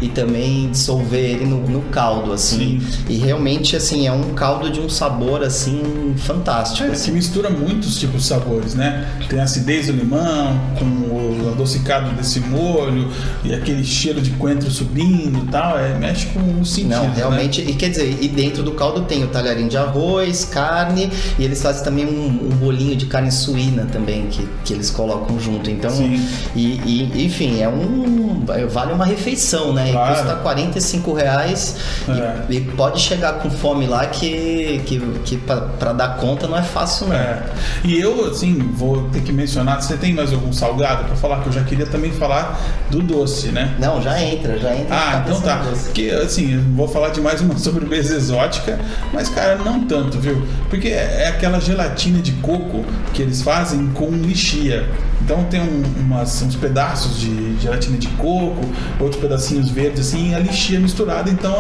e 0.01 0.09
também 0.09 0.71
dissolver 0.71 1.21
ele 1.21 1.45
no, 1.45 1.61
no 1.69 1.83
caldo, 1.83 2.33
assim. 2.33 2.81
Sim. 2.81 3.05
E 3.09 3.17
realmente, 3.17 3.77
assim, 3.77 4.07
é 4.07 4.13
um 4.13 4.35
caldo 4.35 4.71
de 4.71 4.81
um 4.81 4.89
sabor, 4.89 5.43
assim, 5.43 6.15
fantástico. 6.19 6.85
É, 6.85 6.89
que 6.89 6.93
assim. 6.93 7.13
mistura 7.13 7.51
muitos 7.51 7.99
tipos 7.99 8.23
de 8.23 8.29
sabores, 8.29 8.75
né? 8.75 9.07
Tem 9.29 9.41
a 9.41 9.45
acidez 9.45 9.87
do 9.87 9.93
limão, 9.93 10.59
com 10.79 10.85
o 10.85 11.51
adocicado 11.53 12.11
desse 12.13 12.41
molho, 12.41 13.09
e 13.45 13.55
aquele 13.55 13.85
cheiro 13.85 14.21
de 14.21 14.31
coentro 14.31 14.71
subindo 14.71 15.45
e 15.45 15.49
tal. 15.49 15.79
É, 15.79 15.95
mexe 15.99 16.27
com 16.27 16.61
o 16.61 16.67
sentido. 16.67 16.91
Não, 16.91 17.05
né? 17.05 17.13
realmente. 17.17 17.61
E 17.61 17.75
quer 17.75 17.91
dizer, 17.91 18.19
e 18.21 18.29
dentro 18.29 18.63
do 18.63 18.73
caldo 18.73 19.03
tem 19.03 19.25
o 19.25 19.29
talharim 19.29 19.69
de 19.69 19.77
arroz, 19.77 20.45
carne, 20.45 21.11
e 21.39 21.45
eles 21.45 21.63
fazem 21.63 21.85
também 21.85 22.07
um, 22.07 22.47
um 22.47 22.57
bolinho 22.57 22.97
de 22.97 23.07
carne 23.07 23.31
suína 23.31 23.87
também, 23.91 24.27
que, 24.27 24.49
que 24.65 24.73
eles 24.73 24.91
colocam 24.91 25.39
junto. 25.39 25.71
Então, 25.71 25.91
Sim. 25.91 26.21
e, 26.55 26.81
e, 26.85 27.25
enfim, 27.25 27.61
é 27.61 27.69
um. 27.69 28.45
Vale 28.71 28.93
uma 28.93 29.07
refeição, 29.07 29.73
né? 29.73 29.94
Claro. 29.95 30.13
E 30.13 30.17
custa 30.17 30.35
45 30.37 31.13
reais 31.15 31.77
É. 32.09 32.43
e, 32.49 32.57
e 32.57 32.61
pode 32.61 33.01
chegar 33.01 33.35
com 33.35 33.51
fome 33.51 33.87
lá 33.87 34.07
que, 34.07 34.83
que, 34.87 35.01
que 35.25 35.37
para 35.37 35.93
dar 35.93 36.17
conta 36.17 36.47
não 36.47 36.59
é 36.59 36.63
fácil, 36.63 37.07
não. 37.09 37.17
É. 37.17 37.43
E 37.85 37.99
eu, 38.01 38.27
assim, 38.31 38.55
vou 38.75 39.09
ter 39.11 39.23
que 39.23 39.33
mencionar, 39.33 39.81
você 39.83 39.97
tem 39.97 40.13
mais 40.13 40.33
algum 40.33 40.53
salgado 40.53 41.05
pra 41.05 41.17
falar? 41.17 41.41
Que 41.43 41.49
eu 41.49 41.53
já 41.53 41.63
queria 41.63 41.87
também 41.87 42.13
falar 42.13 42.61
do 42.91 43.01
doce, 43.01 43.49
né? 43.49 43.75
Não, 43.79 44.01
já 44.03 44.21
entra, 44.23 44.59
já 44.59 44.75
entra. 44.75 44.95
Ah, 44.97 45.23
então 45.25 45.41
tá. 45.41 45.57
doce. 45.57 45.85
Porque, 45.87 46.11
assim, 46.23 46.59
vou 46.75 46.89
falar 46.89 47.11
de 47.11 47.21
mais 47.21 47.41
uma 47.41 47.57
sobremesa 47.59 48.15
exótica, 48.15 48.79
mas, 49.13 49.29
cara, 49.29 49.57
não 49.57 49.85
tanto, 49.85 50.19
viu? 50.19 50.43
Porque 50.71 50.89
é 50.89 51.29
aquela 51.29 51.61
gelatina 51.61 52.21
de 52.21 52.33
coco 52.33 52.85
que 53.13 53.23
eles 53.23 53.43
fazem 53.43 53.87
com 53.95 54.11
lixia. 54.11 54.89
Então 55.25 55.43
tem 55.45 55.61
um- 55.61 55.83
umas, 56.01 56.43
uns 56.43 56.55
pedaços 56.55 57.19
de 57.19 57.57
gelatina 57.61 57.97
de 57.97 58.09
coco, 58.09 58.61
outros 59.01 59.21
pedacinhos 59.21 59.71
verdes, 59.71 60.01
assim, 60.09 60.31
e 60.31 60.35
a 60.35 60.39
lixia 60.39 60.79
misturada. 60.79 61.31
Então 61.31 61.53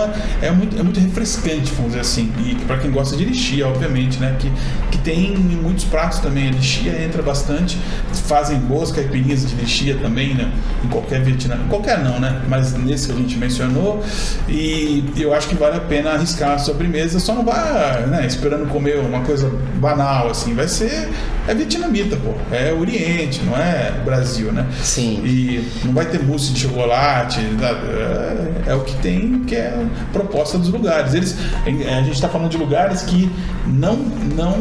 é, 0.42 0.46
é 0.46 0.50
muito, 0.50 0.79
é 0.79 0.83
muito 0.83 1.00
refrescante, 1.00 1.72
vamos 1.72 1.92
dizer 1.92 2.00
assim. 2.00 2.31
E 2.44 2.55
pra 2.66 2.77
quem 2.79 2.90
gosta 2.90 3.16
de 3.16 3.24
lixia, 3.24 3.66
obviamente, 3.66 4.18
né? 4.18 4.37
Que, 4.38 4.53
que 4.90 4.98
tem 4.98 5.33
em 5.35 5.38
muitos 5.57 5.85
pratos 5.85 6.18
também. 6.18 6.48
A 6.48 6.50
lixia 6.50 7.03
entra 7.03 7.22
bastante. 7.22 7.79
Fazem 8.27 8.59
boas 8.59 8.90
caipirinhas 8.92 9.46
de 9.48 9.55
lixia 9.55 9.96
também, 9.96 10.35
né? 10.35 10.50
Em 10.85 10.88
qualquer 10.88 11.22
Vietnã. 11.22 11.59
Qualquer 11.68 11.98
não, 12.05 12.20
né? 12.20 12.42
Mas 12.48 12.74
nesse 12.74 13.07
que 13.09 13.12
a 13.12 13.16
gente 13.16 13.37
mencionou. 13.38 14.03
E 14.48 15.05
eu 15.16 15.33
acho 15.33 15.48
que 15.48 15.55
vale 15.55 15.77
a 15.77 15.81
pena 15.81 16.11
arriscar 16.11 16.53
a 16.53 16.59
sobremesa. 16.59 17.18
Só 17.18 17.35
não 17.35 17.44
vá 17.44 18.05
né, 18.09 18.27
esperando 18.27 18.66
comer 18.68 18.98
uma 18.98 19.20
coisa 19.20 19.50
banal, 19.77 20.31
assim. 20.31 20.55
Vai 20.55 20.68
ser. 20.68 21.09
É 21.46 21.54
vietnamita, 21.54 22.16
pô. 22.16 22.33
É 22.54 22.72
Oriente, 22.72 23.42
não 23.42 23.57
é 23.57 23.92
Brasil, 24.04 24.50
né? 24.50 24.66
Sim. 24.83 25.22
E 25.24 25.70
não 25.85 25.92
vai 25.92 26.07
ter 26.07 26.22
mousse 26.22 26.52
de 26.52 26.61
chocolate. 26.61 27.40
É, 27.40 28.70
é 28.70 28.74
o 28.74 28.80
que 28.80 28.94
tem, 28.96 29.40
que 29.44 29.54
é 29.54 29.68
a 29.68 30.12
proposta 30.12 30.57
dos 30.59 30.70
lugares. 30.70 31.12
Eles, 31.14 31.37
a 31.66 32.02
gente 32.02 32.12
está 32.12 32.28
falando 32.28 32.50
de 32.50 32.57
lugares 32.57 33.02
que 33.02 33.30
não, 33.66 33.96
não 33.96 34.57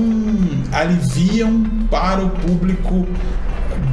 aliviam 0.72 1.64
para 1.90 2.24
o 2.24 2.30
público 2.30 3.08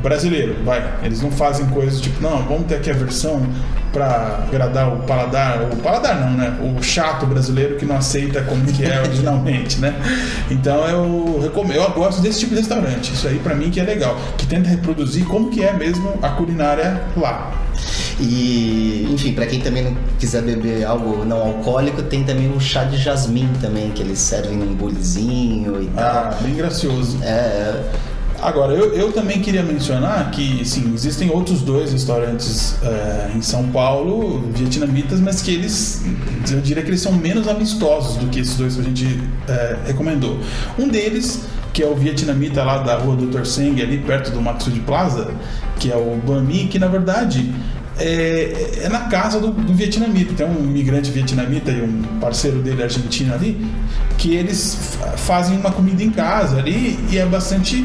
brasileiro, 0.03 0.57
vai. 0.65 0.83
Eles 1.03 1.23
não 1.23 1.31
fazem 1.31 1.67
coisas 1.67 2.01
tipo, 2.01 2.21
não, 2.23 2.43
vamos 2.45 2.67
ter 2.67 2.77
aqui 2.77 2.91
a 2.91 2.95
versão 2.95 3.47
para 3.93 4.45
agradar 4.47 4.93
o 4.93 4.99
paladar, 5.01 5.63
o 5.63 5.77
paladar 5.77 6.21
não, 6.21 6.33
né? 6.33 6.57
O 6.61 6.83
chato 6.83 7.27
brasileiro 7.27 7.77
que 7.77 7.85
não 7.85 7.97
aceita 7.97 8.43
como 8.43 8.65
que 8.65 8.85
é 8.85 9.01
originalmente, 9.01 9.79
né? 9.81 9.95
Então 10.51 10.87
eu 10.87 11.41
recomendo, 11.43 11.77
eu 11.77 11.91
gosto 11.91 12.21
desse 12.21 12.41
tipo 12.41 12.55
de 12.55 12.61
restaurante. 12.61 13.13
Isso 13.13 13.27
aí 13.27 13.39
para 13.39 13.55
mim 13.55 13.71
que 13.71 13.81
é 13.81 13.85
legal, 13.85 14.17
que 14.37 14.47
tenta 14.47 14.69
reproduzir 14.69 15.25
como 15.27 15.51
que 15.51 15.63
é 15.63 15.73
mesmo 15.73 16.19
a 16.23 16.31
culinária 16.31 17.03
lá. 17.17 17.53
E, 18.21 19.09
enfim, 19.11 19.33
pra 19.33 19.47
quem 19.47 19.61
também 19.61 19.83
não 19.83 19.97
quiser 20.19 20.43
beber 20.43 20.85
algo 20.85 21.25
não 21.25 21.39
alcoólico, 21.41 22.03
tem 22.03 22.23
também 22.23 22.53
o 22.55 22.61
chá 22.61 22.85
de 22.85 22.99
jasmim 22.99 23.49
também, 23.63 23.91
que 23.93 24.03
eles 24.03 24.19
servem 24.19 24.59
num 24.59 24.75
bulizinho 24.75 25.83
e 25.83 25.87
tal. 25.87 26.05
Ah, 26.05 26.39
bem 26.43 26.55
gracioso. 26.55 27.19
É, 27.23 27.83
Agora, 28.43 28.73
eu, 28.73 28.95
eu 28.95 29.13
também 29.13 29.41
queria 29.41 29.63
mencionar 29.63 30.31
que, 30.31 30.65
sim, 30.65 30.93
existem 30.95 31.31
outros 31.31 31.61
dois 31.61 31.93
restaurantes 31.93 32.77
é, 32.83 33.33
em 33.37 33.43
São 33.43 33.69
Paulo, 33.69 34.41
vietnamitas, 34.55 35.21
mas 35.21 35.43
que 35.43 35.53
eles, 35.53 36.03
eu 36.51 36.61
diria 36.61 36.83
que 36.83 36.89
eles 36.89 37.03
são 37.03 37.13
menos 37.13 37.47
amistosos 37.47 38.17
do 38.17 38.29
que 38.29 38.41
esses 38.41 38.57
dois 38.57 38.77
que 38.77 38.81
a 38.81 38.85
gente 38.85 39.21
é, 39.47 39.77
recomendou. 39.87 40.39
Um 40.79 40.89
deles, 40.89 41.45
que 41.75 41.83
é 41.83 41.87
o 41.87 41.95
vietnamita 41.95 42.65
lá 42.65 42.79
da 42.79 42.97
rua 42.97 43.15
Dr. 43.15 43.45
Seng, 43.45 43.81
ali 43.83 43.99
perto 43.99 44.31
do 44.31 44.41
Maxud 44.41 44.81
Plaza, 44.81 45.33
que 45.79 45.93
é 45.93 45.97
o 45.97 46.17
Banh 46.27 46.43
Mi, 46.43 46.67
que 46.67 46.79
na 46.79 46.89
verdade 46.89 47.53
é, 47.99 48.81
é 48.85 48.89
na 48.89 49.01
casa 49.01 49.39
do, 49.41 49.49
do 49.51 49.73
vietnamita. 49.75 50.33
Tem 50.35 50.47
um 50.47 50.65
imigrante 50.65 51.11
vietnamita 51.11 51.71
e 51.71 51.83
um 51.83 52.03
parceiro 52.21 52.61
dele 52.63 52.83
argentino 52.83 53.35
ali, 53.35 53.67
que 54.19 54.35
eles 54.35 54.75
fa- 54.99 55.17
fazem 55.17 55.57
uma 55.59 55.71
comida 55.71 56.03
em 56.03 56.11
casa 56.11 56.59
ali 56.59 56.99
e 57.11 57.19
é 57.19 57.27
bastante. 57.27 57.85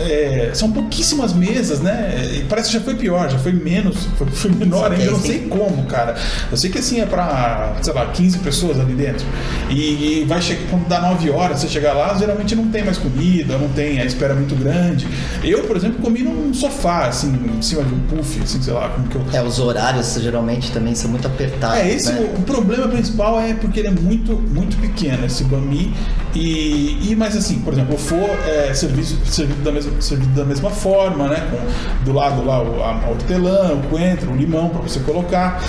É, 0.00 0.50
são 0.54 0.70
pouquíssimas 0.70 1.32
mesas, 1.32 1.80
né? 1.80 2.30
E 2.34 2.44
parece 2.44 2.68
que 2.68 2.74
já 2.74 2.80
foi 2.80 2.94
pior, 2.94 3.28
já 3.30 3.38
foi 3.38 3.52
menos, 3.52 4.08
foi, 4.16 4.26
foi 4.28 4.50
menor 4.50 4.92
ainda, 4.92 5.04
eu 5.04 5.12
não 5.12 5.20
sei 5.20 5.40
como, 5.40 5.84
cara. 5.84 6.14
Eu 6.50 6.56
sei 6.56 6.70
que 6.70 6.78
assim 6.78 7.00
é 7.00 7.06
pra, 7.06 7.76
sei 7.82 7.92
lá, 7.92 8.06
15 8.06 8.38
pessoas 8.38 8.80
ali 8.80 8.94
dentro. 8.94 9.26
E, 9.70 10.20
e 10.20 10.24
vai 10.26 10.40
chegar, 10.40 10.62
quando 10.70 10.86
dá 10.88 11.00
9 11.00 11.30
horas, 11.30 11.60
você 11.60 11.68
chegar 11.68 11.92
lá, 11.92 12.14
geralmente 12.14 12.54
não 12.54 12.68
tem 12.68 12.84
mais 12.84 12.98
comida, 12.98 13.58
não 13.58 13.68
tem, 13.68 14.00
a 14.00 14.04
espera 14.04 14.32
é 14.32 14.36
muito 14.36 14.54
grande. 14.54 15.06
Eu, 15.42 15.64
por 15.64 15.76
exemplo, 15.76 16.00
comi 16.00 16.22
num 16.22 16.52
sofá, 16.54 17.06
assim, 17.06 17.32
em 17.56 17.62
cima 17.62 17.82
de 17.82 17.94
um 17.94 18.00
puff, 18.00 18.40
assim, 18.42 18.62
sei 18.62 18.72
lá, 18.72 18.88
como 18.88 19.08
que 19.08 19.16
eu. 19.16 19.24
é, 19.32 19.42
os 19.42 19.58
horários 19.58 20.14
geralmente 20.20 20.70
também 20.72 20.94
são 20.94 21.10
muito 21.10 21.26
apertados. 21.26 21.78
É, 21.78 21.88
esse 21.88 22.12
né? 22.12 22.20
o, 22.20 22.40
o 22.40 22.42
problema 22.42 22.88
principal 22.88 23.40
é 23.40 23.54
porque 23.54 23.80
ele 23.80 23.88
é 23.88 23.92
muito, 23.92 24.34
muito 24.34 24.76
pequeno, 24.78 25.24
esse 25.26 25.44
bami. 25.44 25.92
E, 26.34 27.10
e 27.10 27.16
mas 27.16 27.36
assim, 27.36 27.60
por 27.60 27.72
exemplo, 27.72 27.94
o 27.94 27.98
pho 27.98 28.16
é 28.46 28.74
serviço, 28.74 29.18
servido, 29.24 29.62
da 29.62 29.72
mesma, 29.72 29.85
servido 30.00 30.34
da 30.34 30.44
mesma 30.44 30.70
forma, 30.70 31.28
né? 31.28 31.48
Com, 31.50 32.04
do 32.04 32.12
lado 32.12 32.44
lá 32.44 32.56
a, 32.56 33.06
a 33.06 33.10
hortelã, 33.10 33.72
o 33.72 33.88
coentro, 33.88 34.30
o 34.30 34.36
limão 34.36 34.68
para 34.68 34.82
você 34.82 35.00
colocar. 35.00 35.62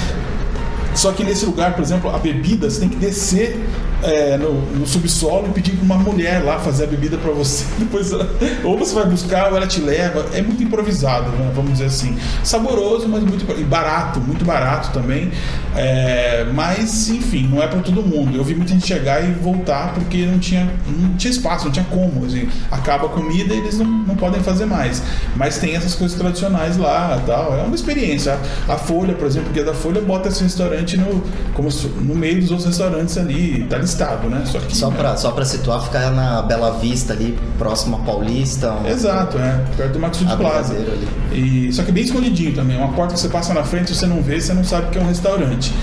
Só 0.95 1.11
que 1.11 1.23
nesse 1.23 1.45
lugar, 1.45 1.73
por 1.75 1.83
exemplo, 1.83 2.13
a 2.13 2.17
bebida 2.17 2.69
você 2.69 2.79
tem 2.79 2.89
que 2.89 2.95
descer 2.95 3.63
é, 4.03 4.37
no, 4.37 4.61
no 4.75 4.85
subsolo 4.87 5.47
e 5.47 5.51
pedir 5.51 5.71
pra 5.75 5.83
uma 5.83 5.97
mulher 5.97 6.43
lá 6.43 6.59
fazer 6.59 6.85
a 6.85 6.87
bebida 6.87 7.17
pra 7.17 7.31
você. 7.31 7.65
Depois, 7.79 8.11
ela- 8.11 8.29
ou 8.63 8.77
você 8.77 8.93
vai 8.93 9.05
buscar 9.05 9.49
ou 9.51 9.57
ela 9.57 9.67
te 9.67 9.81
leva. 9.81 10.25
É 10.33 10.41
muito 10.41 10.61
improvisado, 10.63 11.29
né? 11.31 11.51
vamos 11.55 11.71
dizer 11.73 11.85
assim. 11.85 12.15
Saboroso, 12.43 13.07
mas 13.07 13.23
muito 13.23 13.45
e 13.59 13.63
barato, 13.63 14.19
muito 14.19 14.45
barato 14.45 14.91
também. 14.91 15.31
É, 15.75 16.45
mas, 16.53 17.09
enfim, 17.09 17.47
não 17.47 17.61
é 17.61 17.67
pra 17.67 17.79
todo 17.81 18.01
mundo. 18.03 18.35
Eu 18.37 18.43
vi 18.43 18.55
muita 18.55 18.73
gente 18.73 18.85
chegar 18.87 19.23
e 19.23 19.31
voltar 19.33 19.93
porque 19.93 20.25
não 20.25 20.39
tinha, 20.39 20.69
não 20.87 21.15
tinha 21.15 21.31
espaço, 21.31 21.65
não 21.65 21.71
tinha 21.71 21.85
como. 21.85 22.25
assim. 22.25 22.47
acaba 22.71 23.07
a 23.07 23.09
comida 23.09 23.53
e 23.53 23.57
eles 23.59 23.77
não, 23.79 23.85
não 23.85 24.15
podem 24.15 24.41
fazer 24.41 24.65
mais. 24.65 25.01
Mas 25.35 25.57
tem 25.57 25.75
essas 25.75 25.93
coisas 25.95 26.17
tradicionais 26.17 26.77
lá 26.77 27.21
tal. 27.25 27.57
É 27.57 27.63
uma 27.63 27.75
experiência. 27.75 28.37
A, 28.67 28.77
Folha, 28.77 29.13
por 29.13 29.25
exemplo, 29.27 29.49
o 29.49 29.53
Guia 29.53 29.63
da 29.65 29.73
Folha 29.73 30.01
bota 30.01 30.29
esse 30.29 30.43
restaurante 30.43 30.95
no, 30.97 31.21
como 31.53 31.67
no 32.01 32.15
meio 32.15 32.39
dos 32.39 32.51
outros 32.51 32.67
restaurantes 32.67 33.17
ali. 33.17 33.65
Tá 33.69 33.77
listado, 33.87 34.29
né? 34.29 34.43
Só 34.45 34.59
que. 34.59 34.75
Só 34.75 34.91
pra, 34.91 35.15
só 35.17 35.31
pra 35.31 35.45
situar, 35.45 35.81
ficar 35.83 36.11
na 36.11 36.41
Bela 36.41 36.77
Vista 36.79 37.13
ali, 37.13 37.37
próximo 37.57 37.95
a 37.95 37.99
Paulista. 37.99 38.71
um- 38.73 38.87
Exato, 38.87 39.37
é. 39.37 39.63
Perto 39.75 39.93
do 39.93 39.99
Maxud 39.99 40.35
Plaza. 40.37 40.73
Brigadeiro 40.73 41.07
E, 41.33 41.71
só 41.73 41.83
que 41.83 41.91
bem 41.91 42.03
escondidinho 42.03 42.53
também. 42.53 42.77
Uma 42.77 42.89
porta 42.93 43.13
que 43.13 43.19
você 43.19 43.29
passa 43.29 43.53
na 43.53 43.63
frente, 43.63 43.93
você 43.95 44.05
não 44.05 44.21
vê, 44.21 44.39
você 44.39 44.53
não 44.53 44.63
sabe 44.63 44.89
que 44.91 44.97
é 44.97 45.01
um 45.01 45.07
restaurante. 45.07 45.73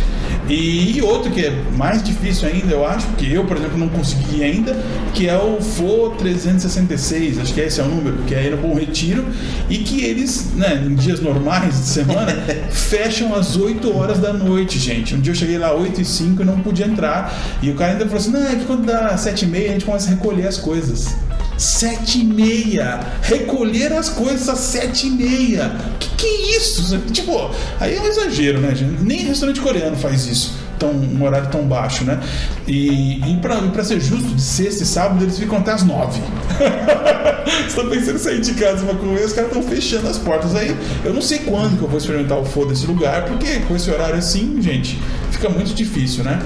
E, 0.48 1.00
outro 1.02 1.30
que 1.30 1.40
é 1.46 1.62
mais 1.76 2.02
difícil 2.02 2.46
ainda, 2.48 2.72
eu 2.74 2.86
acho, 2.86 3.06
porque 3.08 3.24
eu, 3.26 3.44
por 3.46 3.56
exemplo, 3.56 3.78
não 3.78 3.88
consegui 3.88 4.44
ainda, 4.44 4.76
que 5.14 5.26
é 5.28 5.36
o 5.38 5.58
FO 5.60 6.10
366, 6.18 7.38
acho 7.38 7.54
que 7.54 7.60
esse 7.60 7.80
é 7.80 7.82
o 7.84 7.88
número, 7.88 8.18
que 8.26 8.34
é 8.34 8.38
aí 8.40 8.50
no 8.50 8.58
Bom 8.58 8.74
Retiro, 8.74 9.24
e 9.70 9.78
que 9.78 10.04
eles, 10.04 10.50
né, 10.54 10.82
em 10.86 10.94
dias 10.94 11.20
normais 11.20 11.80
de 11.80 11.86
semana, 11.86 12.32
fecham 12.70 13.34
às 13.34 13.56
8 13.56 13.96
horas 13.96 14.18
da 14.18 14.32
noite, 14.34 14.78
gente. 14.78 15.14
Um 15.14 15.20
dia 15.20 15.32
eu 15.32 15.36
cheguei 15.36 15.56
lá 15.56 15.72
8 15.72 16.00
e 16.02 16.04
5 16.04 16.42
e 16.42 16.44
não 16.44 16.58
podia 16.60 16.86
entrar. 16.86 17.32
E 17.62 17.70
o 17.70 17.74
cara 17.74 17.93
ainda 17.94 18.06
falou 18.06 18.20
assim: 18.20 18.30
não, 18.30 18.46
é 18.46 18.54
que 18.56 18.64
quando 18.64 18.84
dá 18.84 19.16
7 19.16 19.44
e 19.44 19.48
meia 19.48 19.70
a 19.70 19.72
gente 19.72 19.84
começa 19.84 20.06
a 20.08 20.10
recolher 20.10 20.46
as 20.46 20.58
coisas. 20.58 21.14
Sete 21.56 22.20
e 22.20 22.24
meia. 22.24 23.00
Recolher 23.22 23.92
as 23.92 24.08
coisas 24.08 24.48
às 24.48 24.58
sete 24.58 25.06
e 25.06 25.10
meia. 25.10 25.70
Que 26.00 26.08
que 26.16 26.26
é 26.26 26.56
isso? 26.56 26.98
Tipo, 27.12 27.50
aí 27.78 27.96
é 27.96 28.00
um 28.00 28.06
exagero, 28.06 28.60
né, 28.60 28.74
gente? 28.74 29.02
Nem 29.02 29.18
restaurante 29.18 29.60
coreano 29.60 29.96
faz 29.96 30.26
isso. 30.26 30.63
Tão, 30.84 30.90
um 30.90 31.24
horário 31.24 31.48
tão 31.48 31.62
baixo, 31.62 32.04
né? 32.04 32.20
E, 32.66 33.20
e 33.26 33.38
pra, 33.40 33.56
pra 33.56 33.82
ser 33.82 34.00
justo, 34.00 34.34
de 34.34 34.42
sexta 34.42 34.82
e 34.82 34.86
sábado 34.86 35.24
eles 35.24 35.38
ficam 35.38 35.58
até 35.58 35.72
as 35.72 35.82
nove. 35.82 36.20
Você 37.66 37.82
tá 37.82 37.88
pensando 37.88 38.16
em 38.16 38.18
sair 38.18 38.40
de 38.40 38.52
casa 38.54 38.84
pra 38.84 38.94
comer, 38.94 39.24
os 39.24 39.32
caras 39.32 39.50
estão 39.50 39.62
fechando 39.62 40.08
as 40.08 40.18
portas. 40.18 40.54
Aí 40.54 40.76
eu 41.04 41.14
não 41.14 41.22
sei 41.22 41.38
quando 41.38 41.78
que 41.78 41.84
eu 41.84 41.88
vou 41.88 41.96
experimentar 41.96 42.38
o 42.38 42.44
foda 42.44 42.68
desse 42.68 42.86
lugar, 42.86 43.24
porque 43.24 43.60
com 43.60 43.74
esse 43.74 43.90
horário 43.90 44.16
assim, 44.16 44.60
gente, 44.60 44.98
fica 45.30 45.48
muito 45.48 45.72
difícil, 45.74 46.22
né? 46.22 46.40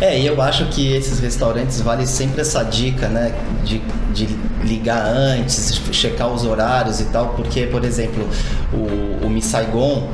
É, 0.00 0.18
e 0.18 0.26
eu 0.26 0.40
acho 0.42 0.66
que 0.66 0.92
esses 0.92 1.20
restaurantes 1.20 1.80
vale 1.80 2.06
sempre 2.06 2.40
essa 2.40 2.62
dica, 2.64 3.08
né? 3.08 3.32
De, 3.64 3.80
de 4.12 4.28
ligar 4.64 5.06
antes, 5.06 5.80
checar 5.92 6.32
os 6.32 6.44
horários 6.44 7.00
e 7.00 7.04
tal, 7.04 7.34
porque, 7.34 7.66
por 7.66 7.84
exemplo, 7.84 8.28
o, 8.72 9.26
o 9.26 9.30
Miss 9.30 9.46
Saigon. 9.46 10.10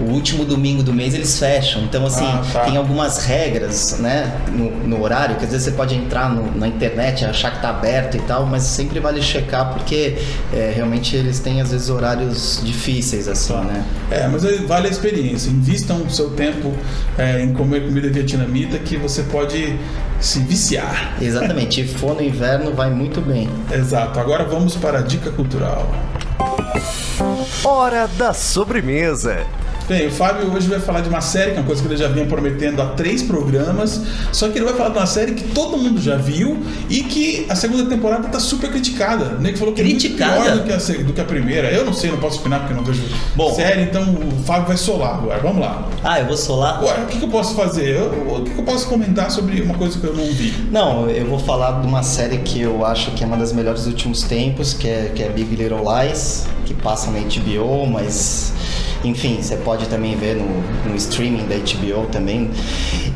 O 0.00 0.04
último 0.12 0.44
domingo 0.44 0.82
do 0.82 0.92
mês 0.92 1.12
eles 1.14 1.38
fecham, 1.38 1.82
então 1.82 2.06
assim 2.06 2.24
Ah, 2.24 2.42
tá. 2.52 2.60
tem 2.60 2.76
algumas 2.76 3.24
regras, 3.24 3.98
né, 3.98 4.32
no, 4.52 4.70
no 4.86 5.02
horário. 5.02 5.34
Que 5.36 5.44
às 5.44 5.50
vezes 5.50 5.64
você 5.64 5.72
pode 5.72 5.94
entrar 5.94 6.30
no- 6.30 6.56
na 6.56 6.68
internet, 6.68 7.24
achar 7.24 7.50
que 7.50 7.60
tá 7.60 7.70
aberto 7.70 8.16
e 8.16 8.20
tal, 8.20 8.46
mas 8.46 8.62
sempre 8.62 9.00
vale 9.00 9.20
checar 9.20 9.72
porque 9.72 10.16
é, 10.52 10.72
realmente 10.74 11.16
eles 11.16 11.40
têm 11.40 11.60
às 11.60 11.72
vezes 11.72 11.90
horários 11.90 12.60
difíceis 12.62 13.26
assim, 13.26 13.54
né? 13.54 13.84
É, 14.10 14.28
mas 14.28 14.42
vale 14.66 14.86
a 14.86 14.90
experiência. 14.90 15.50
Invistam 15.50 16.02
o 16.02 16.10
seu 16.10 16.30
tempo 16.30 16.72
é, 17.18 17.42
em 17.42 17.52
comer 17.52 17.84
comida 17.84 18.08
vietnamita 18.08 18.78
que 18.78 18.96
você 18.96 19.22
pode 19.24 19.76
se 20.20 20.38
viciar. 20.40 21.14
Exatamente. 21.20 21.80
E 21.80 21.86
for 21.88 22.14
no 22.14 22.22
inverno 22.22 22.72
vai 22.72 22.90
muito 22.90 23.20
bem. 23.20 23.48
Exato. 23.72 24.18
Agora 24.20 24.44
vamos 24.44 24.76
para 24.76 25.00
a 25.00 25.02
dica 25.02 25.30
cultural. 25.30 25.90
Hora 27.64 28.06
da 28.16 28.32
sobremesa. 28.32 29.38
Bem, 29.88 30.06
o 30.06 30.10
Fábio 30.10 30.52
hoje 30.52 30.68
vai 30.68 30.78
falar 30.78 31.00
de 31.00 31.08
uma 31.08 31.22
série, 31.22 31.52
que 31.52 31.56
é 31.56 31.60
uma 31.60 31.66
coisa 31.66 31.80
que 31.80 31.88
ele 31.88 31.96
já 31.96 32.08
vinha 32.08 32.26
prometendo 32.26 32.82
há 32.82 32.88
três 32.88 33.22
programas, 33.22 34.02
só 34.32 34.46
que 34.50 34.58
ele 34.58 34.66
vai 34.66 34.74
falar 34.74 34.90
de 34.90 34.98
uma 34.98 35.06
série 35.06 35.32
que 35.32 35.44
todo 35.44 35.78
mundo 35.78 35.98
já 35.98 36.14
viu 36.16 36.62
e 36.90 37.02
que 37.04 37.46
a 37.48 37.54
segunda 37.54 37.86
temporada 37.88 38.28
tá 38.28 38.38
super 38.38 38.70
criticada. 38.70 39.36
O 39.38 39.40
Nego 39.40 39.56
falou 39.56 39.72
que 39.72 39.80
é 39.80 39.84
Criticada? 39.84 40.32
muito 40.32 40.44
pior 40.44 40.56
do 40.58 40.64
que, 40.64 40.72
a, 40.92 41.04
do 41.04 41.12
que 41.14 41.20
a 41.22 41.24
primeira. 41.24 41.70
Eu 41.70 41.86
não 41.86 41.94
sei, 41.94 42.10
não 42.10 42.18
posso 42.18 42.38
opinar 42.40 42.60
porque 42.60 42.74
não 42.74 42.84
vejo 42.84 43.02
Bom. 43.34 43.54
série, 43.54 43.80
então 43.84 44.02
o 44.02 44.42
Fábio 44.44 44.66
vai 44.68 44.76
solar 44.76 45.14
agora. 45.14 45.40
Vamos 45.40 45.60
lá. 45.62 45.88
Ah, 46.04 46.20
eu 46.20 46.26
vou 46.26 46.36
solar? 46.36 46.84
Ué, 46.84 46.92
o 47.04 47.06
que, 47.06 47.16
que 47.18 47.24
eu 47.24 47.30
posso 47.30 47.54
fazer? 47.54 47.96
Eu- 47.96 48.36
o 48.36 48.44
que, 48.44 48.50
que 48.50 48.58
eu 48.60 48.64
posso 48.64 48.86
comentar 48.88 49.30
sobre 49.30 49.62
uma 49.62 49.72
coisa 49.72 49.98
que 49.98 50.06
eu 50.06 50.14
não 50.14 50.26
vi? 50.26 50.52
Não, 50.70 51.08
eu 51.08 51.26
vou 51.26 51.38
falar 51.38 51.80
de 51.80 51.86
uma 51.86 52.02
série 52.02 52.36
que 52.38 52.60
eu 52.60 52.84
acho 52.84 53.12
que 53.12 53.24
é 53.24 53.26
uma 53.26 53.38
das 53.38 53.54
melhores 53.54 53.84
dos 53.84 53.88
últimos 53.94 54.22
tempos, 54.22 54.74
que 54.74 54.86
é, 54.86 55.10
que 55.14 55.22
é 55.22 55.30
Big 55.30 55.56
Little 55.56 55.80
Lies, 55.82 56.44
que 56.66 56.74
passa 56.74 57.10
na 57.10 57.20
HBO, 57.20 57.86
mas 57.86 58.52
enfim, 59.04 59.38
você 59.40 59.56
pode 59.56 59.88
também 59.88 60.16
ver 60.16 60.36
no, 60.36 60.88
no 60.88 60.96
streaming 60.96 61.46
da 61.46 61.56
HBO 61.56 62.06
também. 62.06 62.50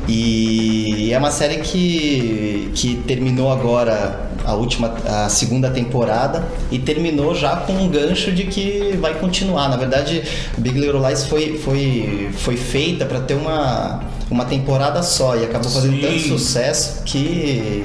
E 0.08 1.12
é 1.12 1.18
uma 1.18 1.30
série 1.30 1.58
que, 1.58 2.70
que 2.74 2.96
terminou 3.06 3.50
agora 3.50 4.31
a 4.44 4.54
última, 4.54 4.92
a 5.06 5.28
segunda 5.28 5.70
temporada 5.70 6.44
e 6.70 6.78
terminou 6.78 7.34
já 7.34 7.56
com 7.56 7.72
um 7.74 7.88
gancho 7.88 8.32
de 8.32 8.44
que 8.44 8.96
vai 9.00 9.14
continuar. 9.14 9.68
Na 9.68 9.76
verdade, 9.76 10.22
Big 10.58 10.78
Little 10.78 11.06
Lies 11.06 11.24
foi, 11.24 11.58
foi, 11.58 12.30
foi 12.36 12.56
feita 12.56 13.04
para 13.06 13.20
ter 13.20 13.34
uma, 13.34 14.00
uma 14.30 14.44
temporada 14.44 15.02
só 15.02 15.36
e 15.36 15.44
acabou 15.44 15.70
fazendo 15.70 15.94
Sim. 15.96 16.00
tanto 16.02 16.20
sucesso 16.20 17.02
que 17.04 17.84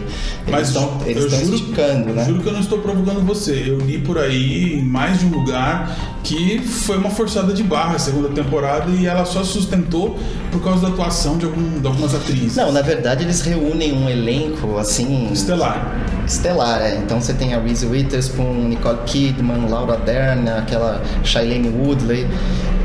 Mas 0.49 0.73
eles 1.05 1.23
estão 1.25 1.53
esticando, 1.53 2.13
né? 2.13 2.25
juro 2.25 2.41
que 2.41 2.47
eu 2.47 2.53
não 2.53 2.59
estou 2.61 2.79
provocando 2.79 3.21
você. 3.25 3.65
Eu 3.67 3.77
li 3.79 3.97
por 3.99 4.17
aí, 4.17 4.75
em 4.79 4.83
mais 4.83 5.19
de 5.19 5.25
um 5.25 5.29
lugar, 5.29 5.95
que 6.23 6.59
foi 6.59 6.97
uma 6.97 7.09
forçada 7.09 7.53
de 7.53 7.63
barra 7.63 7.95
a 7.95 7.99
segunda 7.99 8.29
temporada 8.29 8.89
e 8.91 9.05
ela 9.05 9.25
só 9.25 9.43
sustentou 9.43 10.17
por 10.51 10.61
causa 10.63 10.81
da 10.83 10.87
atuação 10.89 11.37
de, 11.37 11.45
algum- 11.45 11.79
de 11.79 11.85
algumas 11.87 12.15
atrizes. 12.15 12.55
Não, 12.55 12.71
na 12.71 12.81
verdade 12.81 13.23
eles 13.23 13.41
reúnem 13.41 13.93
um 13.93 14.09
elenco 14.09 14.77
assim 14.77 15.29
Estelar. 15.31 15.95
estelar, 16.25 16.25
é. 16.49 16.95
Então 16.97 17.19
você 17.21 17.33
tem 17.33 17.53
a 17.53 17.59
Reese 17.59 17.85
Witherspoon, 17.85 18.67
Nicole 18.69 18.99
Kidman, 19.05 19.67
Laura 19.69 19.97
Dern, 19.97 20.47
aquela 20.49 21.01
Shailene 21.23 21.69
Woodley 21.69 22.27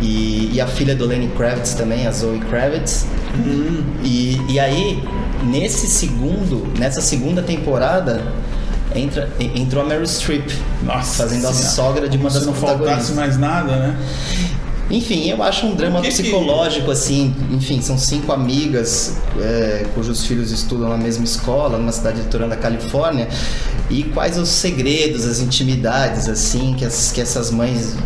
e, 0.00 0.50
e 0.54 0.60
a 0.60 0.66
filha 0.66 0.94
do 0.94 1.06
Lenny 1.06 1.28
Kravitz 1.36 1.74
também, 1.74 2.06
a 2.06 2.10
Zoe 2.10 2.38
Kravitz. 2.40 3.06
E, 4.02 4.40
e 4.48 4.58
aí, 4.60 5.02
nesse 5.44 5.86
segundo, 5.86 6.66
nessa 6.78 7.00
segunda 7.00 7.42
temporada, 7.42 8.22
entra, 8.94 9.28
en- 9.40 9.62
entrou 9.62 9.82
a 9.84 9.86
Meryl 9.86 10.06
Streep. 10.06 10.50
Nossa 10.82 11.22
Fazendo 11.22 11.46
a 11.48 11.52
sogra 11.52 12.08
de 12.08 12.16
uma 12.16 12.28
Como 12.30 12.34
das 12.34 12.42
se 12.42 12.46
não 12.46 12.54
faltasse 12.54 12.76
protagonistas. 13.12 13.16
mais 13.16 13.38
nada, 13.38 13.76
né? 13.76 13.96
Enfim, 14.92 15.26
eu 15.28 15.42
acho 15.42 15.66
um 15.66 15.74
drama 15.74 16.02
que 16.02 16.08
que- 16.08 16.14
psicológico, 16.22 16.90
assim. 16.90 17.34
Enfim, 17.50 17.80
são 17.80 17.96
cinco 17.96 18.30
amigas 18.30 19.16
é, 19.40 19.86
cujos 19.94 20.26
filhos 20.26 20.50
estudam 20.52 20.88
na 20.90 20.98
mesma 20.98 21.24
escola, 21.24 21.78
numa 21.78 21.92
cidade 21.92 22.20
litorânea 22.20 22.54
da 22.56 22.62
Califórnia. 22.62 23.26
E 23.88 24.02
quais 24.04 24.36
os 24.36 24.50
segredos, 24.50 25.24
as 25.26 25.40
intimidades, 25.40 26.28
assim, 26.28 26.74
que, 26.74 26.84
as, 26.84 27.10
que 27.10 27.20
essas 27.22 27.50
mães 27.50 27.96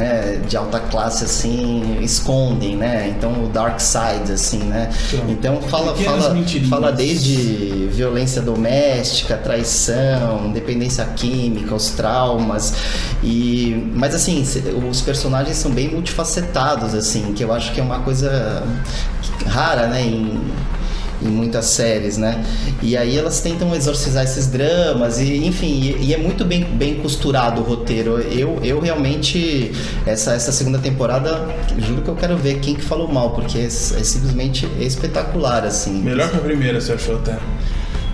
né, 0.00 0.40
de 0.48 0.56
alta 0.56 0.80
classe 0.80 1.24
assim 1.24 1.98
escondem, 2.00 2.74
né? 2.74 3.14
Então 3.14 3.44
o 3.44 3.48
dark 3.48 3.78
side 3.78 4.32
assim, 4.32 4.60
né? 4.60 4.90
Então, 5.28 5.60
fala 5.60 5.94
fala 5.94 6.34
fala 6.68 6.90
desde 6.90 7.86
violência 7.92 8.40
doméstica, 8.40 9.36
traição, 9.36 10.50
dependência 10.52 11.04
química, 11.04 11.74
os 11.74 11.90
traumas 11.90 12.72
e 13.22 13.90
mas 13.94 14.14
assim, 14.14 14.42
os 14.90 15.02
personagens 15.02 15.58
são 15.58 15.70
bem 15.70 15.90
multifacetados 15.90 16.94
assim, 16.94 17.34
que 17.34 17.44
eu 17.44 17.52
acho 17.52 17.72
que 17.72 17.80
é 17.80 17.82
uma 17.82 18.00
coisa 18.00 18.62
rara, 19.46 19.86
né, 19.86 20.02
em 20.02 20.40
em 21.22 21.28
muitas 21.28 21.66
séries, 21.66 22.16
né? 22.16 22.44
E 22.82 22.96
aí 22.96 23.16
elas 23.16 23.40
tentam 23.40 23.74
exorcizar 23.74 24.24
esses 24.24 24.46
dramas 24.46 25.20
e, 25.20 25.46
enfim, 25.46 25.80
e, 25.80 26.06
e 26.06 26.14
é 26.14 26.18
muito 26.18 26.44
bem, 26.44 26.64
bem 26.64 26.96
costurado 26.96 27.60
o 27.60 27.64
roteiro. 27.64 28.18
Eu, 28.20 28.58
eu 28.62 28.80
realmente 28.80 29.72
essa, 30.06 30.32
essa 30.32 30.52
segunda 30.52 30.78
temporada, 30.78 31.46
juro 31.78 32.02
que 32.02 32.08
eu 32.08 32.16
quero 32.16 32.36
ver 32.36 32.60
quem 32.60 32.74
que 32.74 32.82
falou 32.82 33.08
mal, 33.08 33.30
porque 33.30 33.58
é, 33.58 33.66
é 33.66 33.68
simplesmente 33.70 34.66
espetacular, 34.78 35.64
assim. 35.64 36.00
Melhor 36.02 36.30
que 36.30 36.36
a 36.36 36.40
primeira, 36.40 36.80
você 36.80 36.92
achou 36.92 37.16
até. 37.16 37.38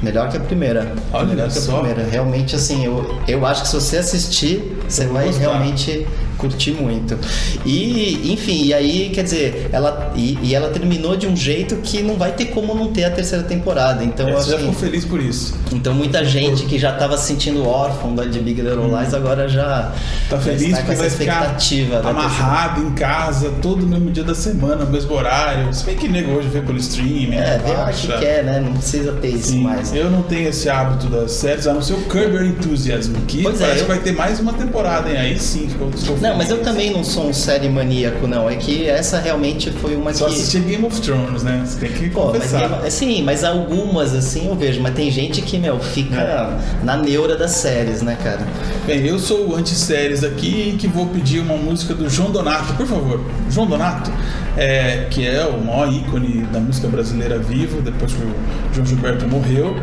Melhor 0.03 0.29
que 0.29 0.37
a 0.37 0.41
primeira. 0.41 0.95
Olha 1.13 1.27
Melhor 1.27 1.51
que 1.51 1.59
a 1.59 1.61
só. 1.61 1.79
primeira. 1.79 2.05
Realmente, 2.11 2.55
assim, 2.55 2.85
eu, 2.85 3.19
eu 3.27 3.47
acho 3.47 3.63
que 3.63 3.69
se 3.69 3.75
você 3.75 3.97
assistir, 3.99 4.79
você 4.87 5.07
vai 5.07 5.27
gostar. 5.27 5.41
realmente 5.41 6.07
Curti 6.37 6.71
muito. 6.73 7.19
E, 7.65 8.33
enfim, 8.33 8.65
e 8.65 8.75
aí, 8.75 9.11
quer 9.13 9.23
dizer, 9.25 9.69
ela, 9.73 10.13
e, 10.15 10.39
e 10.43 10.55
ela 10.55 10.69
terminou 10.71 11.17
de 11.17 11.27
um 11.27 11.35
jeito 11.37 11.77
que 11.77 12.03
não 12.03 12.17
vai 12.17 12.33
ter 12.33 12.47
como 12.47 12.75
não 12.75 12.93
ter 12.93 13.05
a 13.05 13.11
terceira 13.11 13.45
temporada. 13.45 14.05
Então, 14.05 14.27
Você 14.33 14.51
já 14.51 14.57
assim, 14.57 14.67
ficou 14.67 14.73
feliz 14.75 15.05
por 15.05 15.21
isso. 15.21 15.55
então 15.73 15.95
muita 15.95 16.25
gente 16.25 16.65
que 16.65 16.79
já 16.79 16.93
tava 16.93 17.17
se 17.17 17.27
sentindo 17.27 17.67
órfão 17.67 18.15
da 18.15 18.25
de 18.25 18.39
Big 18.39 18.61
Little 18.61 18.87
Lies 18.99 19.13
agora 19.15 19.49
já 19.49 19.93
Tá 20.29 20.37
já 20.37 20.43
feliz 20.43 20.63
está 20.63 20.77
com 20.79 20.87
porque 20.87 20.93
essa 21.05 21.07
expectativa 21.07 22.01
da 22.01 22.11
amarrado 22.11 22.83
em 22.83 22.91
casa 22.93 23.53
todo 23.63 23.87
mesmo 23.87 24.11
dia 24.11 24.25
da 24.25 24.35
semana, 24.35 24.85
mesmo 24.85 25.13
horário. 25.15 25.73
Se 25.75 25.85
bem 25.85 25.97
que 25.97 26.09
nego 26.09 26.33
hoje 26.33 26.49
vê 26.49 26.61
pelo 26.61 26.79
streaming. 26.79 27.35
É, 27.37 27.59
vê 27.65 27.73
baixa. 27.75 28.13
que 28.15 28.19
quer, 28.19 28.45
né? 28.45 28.61
Não 28.61 28.73
precisa 28.75 29.13
ter 29.13 29.29
isso 29.29 29.49
Sim, 29.51 29.63
mais. 29.63 29.95
eu 29.95 30.11
não 30.11 30.23
tenho 30.23 30.49
esse 30.49 30.69
hábito 30.69 31.07
das 31.09 31.33
séries, 31.33 31.67
a 31.67 31.73
não 31.75 31.83
ser 31.83 31.95
o 31.95 32.01
Curb 32.03 32.37
Enthusiasm, 32.47 33.15
que 33.27 33.43
Pois 33.43 33.61
é, 33.61 33.65
parece 33.65 33.81
eu- 33.81 33.87
que 33.87 33.93
vai 33.93 34.01
ter 34.01 34.13
mais 34.13 34.41
uma 34.41 34.53
temporada, 34.53 35.11
hein? 35.11 35.17
Aí 35.19 35.39
sim, 35.39 35.69
ficou 35.69 35.89
estou 35.91 36.17
Não, 36.29 36.37
mas 36.37 36.51
eu 36.51 36.63
também 36.63 36.93
não 36.93 37.05
sou 37.05 37.29
um 37.29 37.33
série 37.33 37.69
maníaco, 37.69 38.27
não. 38.27 38.49
É 38.49 38.57
que 38.57 38.87
essa 38.89 39.19
realmente 39.19 39.71
foi 39.71 39.95
uma 39.97 40.13
Só 40.13 40.27
que. 40.27 40.35
assistir 40.35 40.61
Game 40.61 40.85
of 40.85 41.01
Thrones, 41.01 41.43
né? 41.43 41.63
Você 41.65 41.79
tem 41.79 41.91
que 41.93 42.11
Pô, 42.11 42.27
mas, 42.33 42.51
confessar. 42.51 42.83
é- 42.85 42.91
sim, 42.91 43.23
mas 43.23 43.45
algumas 43.45 44.15
assim 44.15 44.49
eu 44.49 44.55
vejo, 44.55 44.81
mas 44.81 44.95
tem 44.95 45.11
gente 45.11 45.43
que, 45.43 45.59
meu, 45.59 45.79
fica 45.79 46.17
É. 46.21 46.85
na 46.85 46.97
neura 46.97 47.37
das 47.37 47.53
séries, 47.53 48.03
né, 48.03 48.17
cara? 48.23 48.41
Bem, 48.87 49.07
eu 49.07 49.19
sou 49.19 49.49
o 49.51 49.55
anti-séries 49.57 50.25
aqui 50.25 50.73
e 50.75 50.77
que 50.77 50.87
vou 50.87 51.07
pedir 51.07 51.41
uma 51.41 51.57
música 51.57 51.95
do 51.95 52.09
João 52.09 52.31
Donato, 52.31 52.75
por 52.75 52.87
favor. 52.87 53.21
João 53.51 53.67
Donato, 53.67 54.11
é, 54.57 55.07
que 55.11 55.27
é 55.27 55.45
o 55.45 55.61
maior 55.65 55.93
ícone 55.93 56.43
da 56.53 56.59
música 56.61 56.89
brasileira 56.89 57.39
vivo, 57.39 57.81
depois 57.83 58.13
que 58.13 58.23
o 58.23 58.35
João 58.75 58.87
Gilberto 58.87 59.27
morreu, 59.29 59.75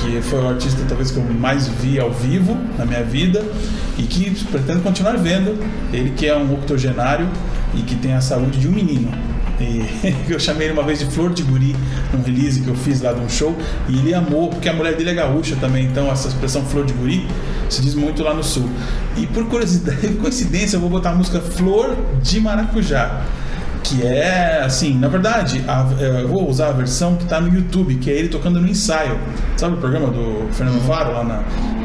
que 0.00 0.20
foi 0.22 0.40
o 0.40 0.48
artista 0.48 0.80
talvez 0.88 1.10
que 1.10 1.16
eu 1.18 1.24
mais 1.24 1.68
vi 1.68 1.98
ao 1.98 2.10
vivo 2.10 2.56
na 2.78 2.84
minha 2.84 3.02
vida 3.02 3.42
e 3.98 4.02
que 4.02 4.30
pretendo 4.44 4.80
continuar 4.82 5.16
vendo. 5.16 5.58
Ele 5.92 6.10
que 6.10 6.26
é 6.26 6.36
um 6.36 6.52
octogenário 6.54 7.28
e 7.74 7.82
que 7.82 7.94
tem 7.96 8.14
a 8.14 8.20
saúde 8.20 8.58
de 8.58 8.68
um 8.68 8.72
menino. 8.72 9.10
E 9.60 9.82
eu 10.30 10.38
chamei 10.38 10.66
ele 10.66 10.74
uma 10.74 10.82
vez 10.82 10.98
de 10.98 11.06
Flor 11.06 11.32
de 11.32 11.42
Guri 11.42 11.74
num 12.12 12.22
release 12.22 12.60
que 12.60 12.68
eu 12.68 12.74
fiz 12.74 13.00
lá 13.00 13.12
de 13.12 13.20
um 13.20 13.28
show 13.28 13.56
e 13.88 13.98
ele 13.98 14.14
amou, 14.14 14.50
porque 14.50 14.68
a 14.68 14.72
mulher 14.72 14.94
dele 14.96 15.10
é 15.10 15.14
gaúcha 15.14 15.56
também, 15.56 15.86
então 15.86 16.10
essa 16.10 16.28
expressão 16.28 16.62
Flor 16.64 16.84
de 16.84 16.92
Guri 16.92 17.26
se 17.70 17.80
diz 17.80 17.94
muito 17.94 18.22
lá 18.22 18.34
no 18.34 18.44
sul. 18.44 18.68
E 19.16 19.26
por 19.26 19.46
coincidência, 19.48 20.76
eu 20.76 20.80
vou 20.80 20.90
botar 20.90 21.10
a 21.10 21.14
música 21.14 21.40
Flor 21.40 21.96
de 22.22 22.40
Maracujá. 22.40 23.24
Que 23.88 24.02
é 24.06 24.62
assim, 24.64 24.94
na 24.98 25.08
verdade, 25.08 25.64
a- 25.68 25.86
é, 26.00 26.22
eu 26.22 26.28
vou 26.28 26.48
usar 26.48 26.68
a 26.68 26.72
versão 26.72 27.16
que 27.16 27.24
tá 27.26 27.40
no 27.40 27.54
YouTube, 27.54 27.94
que 27.96 28.10
é 28.10 28.14
ele 28.14 28.28
tocando 28.28 28.60
no 28.60 28.66
ensaio. 28.68 29.18
Sabe 29.56 29.74
o 29.74 29.76
programa 29.78 30.08
do 30.08 30.46
Fernando 30.52 30.80
Faro 30.86 31.12
lá 31.12 31.24
na, 31.24 31.42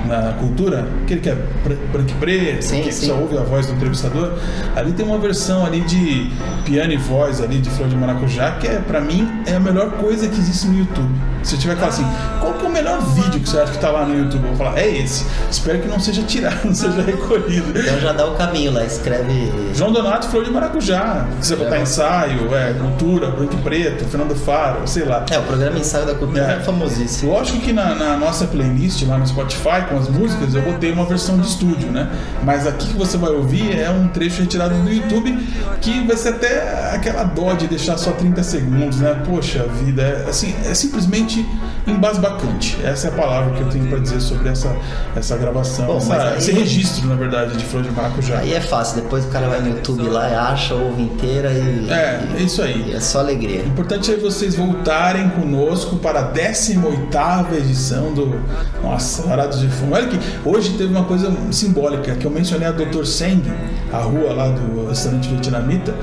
na 0.08 0.34
Cultura? 0.34 0.86
Aquele 1.04 1.22
que 1.22 1.30
é 1.30 1.36
br- 1.36 1.74
branco 1.92 2.10
e 2.10 2.14
preto, 2.16 2.62
Sim, 2.64 2.82
que 2.82 2.92
sim. 2.92 3.08
só 3.08 3.16
ouve 3.16 3.38
a 3.38 3.42
voz 3.42 3.68
do 3.68 3.74
entrevistador. 3.74 4.34
Ali 4.76 4.92
tem 4.94 5.06
uma 5.06 5.18
versão 5.20 5.66
ali 5.66 5.82
de 5.82 6.30
piano 6.66 6.92
e 6.92 6.98
voz 6.98 7.40
ali 7.42 7.60
de 7.60 7.70
Flor 7.70 7.88
de 7.88 7.96
Maracujá, 7.96 8.52
que 8.60 8.68
é, 8.68 8.80
pra 8.80 9.00
mim, 9.00 9.30
é 9.46 9.56
a 9.56 9.60
melhor 9.60 9.92
coisa 9.92 10.28
que 10.28 10.40
existe 10.40 10.68
no 10.68 10.80
YouTube. 10.80 11.12
Se 11.44 11.56
eu 11.56 11.60
tiver 11.60 11.74
que 11.74 11.80
falar 11.80 11.92
assim, 11.92 12.06
qual 12.40 12.54
que 12.54 12.66
é 12.66 12.70
o 12.70 12.72
melhor 12.72 13.02
vídeo 13.16 13.40
que 13.40 13.50
você 13.50 13.58
acha 13.60 13.72
que 13.72 13.80
tá 13.80 13.90
lá 13.90 14.06
no 14.06 14.16
YouTube? 14.16 14.44
Eu 14.44 14.50
vou 14.50 14.58
falar, 14.58 14.78
é 14.80 14.88
esse. 14.98 15.26
Espero 15.50 15.80
que 15.80 15.88
não 15.88 16.00
seja 16.00 16.22
tirado, 16.24 16.60
não 16.66 16.74
seja 16.74 17.02
recolhido. 17.02 17.72
Então 17.80 18.00
já 18.00 18.12
dá 18.14 18.28
o 18.28 18.36
caminho 18.36 18.72
lá, 18.72 18.84
escreve. 18.84 19.52
João 19.74 19.92
Donato 19.92 20.28
Flor 20.28 20.44
de 20.44 20.52
Maracujá. 20.52 21.26
Se 21.42 21.48
você 21.50 21.56
botar 21.56 21.78
É. 21.78 21.82
ensaio, 21.92 22.56
é, 22.56 22.74
cultura, 22.74 23.30
branco 23.30 23.54
e 23.54 23.58
preto, 23.58 24.06
Fernando 24.06 24.34
Faro, 24.36 24.88
sei 24.88 25.04
lá. 25.04 25.26
É, 25.30 25.38
o 25.38 25.44
programa 25.44 25.78
Ensaio 25.78 26.06
da 26.06 26.16
Cultura 26.16 26.42
é, 26.54 26.58
É. 26.58 26.60
famosíssimo. 26.62 27.32
Lógico 27.34 27.60
que 27.60 27.74
na, 27.74 27.94
na 27.96 28.16
nossa 28.18 28.46
playlist 28.48 29.04
lá 29.06 29.18
no 29.18 29.28
Spotify 29.28 29.86
com 29.90 29.98
as 29.98 30.08
músicas 30.08 30.56
eu 30.56 30.62
botei 30.62 30.92
uma 30.94 31.06
versão 31.06 31.38
de 31.38 31.48
estúdio, 31.48 31.92
né? 31.92 32.10
Mas 32.44 32.66
aqui 32.66 32.88
que 32.88 32.98
você 32.98 33.18
vai 33.18 33.32
ouvir 33.32 33.78
é 33.78 33.90
um 33.90 34.08
trecho 34.08 34.42
retirado 34.42 34.74
do 34.76 34.90
YouTube 34.92 35.38
que 35.82 36.02
vai 36.08 36.16
ser 36.16 36.30
até 36.30 36.92
aquela 36.96 37.24
dó 37.24 37.54
de 37.54 37.68
deixar 37.68 37.98
só 37.98 38.12
30 38.12 38.42
segundos, 38.44 39.00
né? 39.00 39.22
Poxa 39.28 39.66
vida, 39.84 40.02
é, 40.02 40.30
assim, 40.30 40.56
é 40.66 40.74
simplesmente 40.74 41.46
embasbacante. 41.88 42.78
Essa 42.84 43.08
é 43.08 43.10
a 43.12 43.14
palavra 43.14 43.54
que 43.56 43.62
eu 43.62 43.70
tenho 43.70 43.88
pra 43.88 44.00
dizer 44.00 44.20
sobre 44.22 44.50
essa, 44.50 44.76
essa 45.16 45.38
gravação, 45.38 45.86
Bom, 45.88 45.98
essa- 45.98 46.22
aí- 46.30 46.38
esse 46.38 46.52
registro, 46.52 47.08
na 47.08 47.16
verdade, 47.16 47.58
de 47.58 47.64
Flor 47.66 47.84
de 47.84 47.92
Maracujá. 47.92 48.40
Aí 48.40 48.54
é 48.54 48.62
fácil, 48.62 49.02
depois 49.02 49.26
o 49.26 49.30
cara 49.30 49.48
vai 49.48 49.62
no 49.62 49.70
YouTube 49.70 50.04
lá 50.10 50.30
e 50.30 50.34
acha, 50.36 50.74
ouve 50.76 51.02
inteira 51.04 51.52
e. 51.52 51.88
É, 51.90 52.22
é 52.38 52.42
isso 52.42 52.62
aí. 52.62 52.90
e 52.90 52.96
é 52.96 53.00
só 53.00 53.20
alegria. 53.20 53.62
O 53.64 53.68
importante 53.68 54.12
é 54.12 54.18
vocês 54.18 54.56
voltarem 54.56 55.30
conosco 55.30 55.98
para 55.98 56.20
a 56.20 56.24
18ª 56.32 57.54
edição 57.58 58.14
do 58.14 58.40
Nossa, 58.82 59.24
Varados 59.24 59.60
de 59.60 59.68
Fumo. 59.68 59.96
Olha 59.96 60.08
que 60.08 60.20
hoje 60.46 60.72
teve 60.78 60.92
uma 60.94 61.04
coisa 61.06 61.32
simbólica, 61.52 62.16
que 62.16 62.26
eu 62.26 62.32
mencionei 62.32 62.68
a 62.68 62.72
Dr. 62.72 63.04
Seng, 63.06 63.44
a 63.92 63.98
rua 63.98 64.34
lá 64.34 64.48
do 64.50 64.88
restaurante 64.88 65.28
vietnamita, 65.30 65.94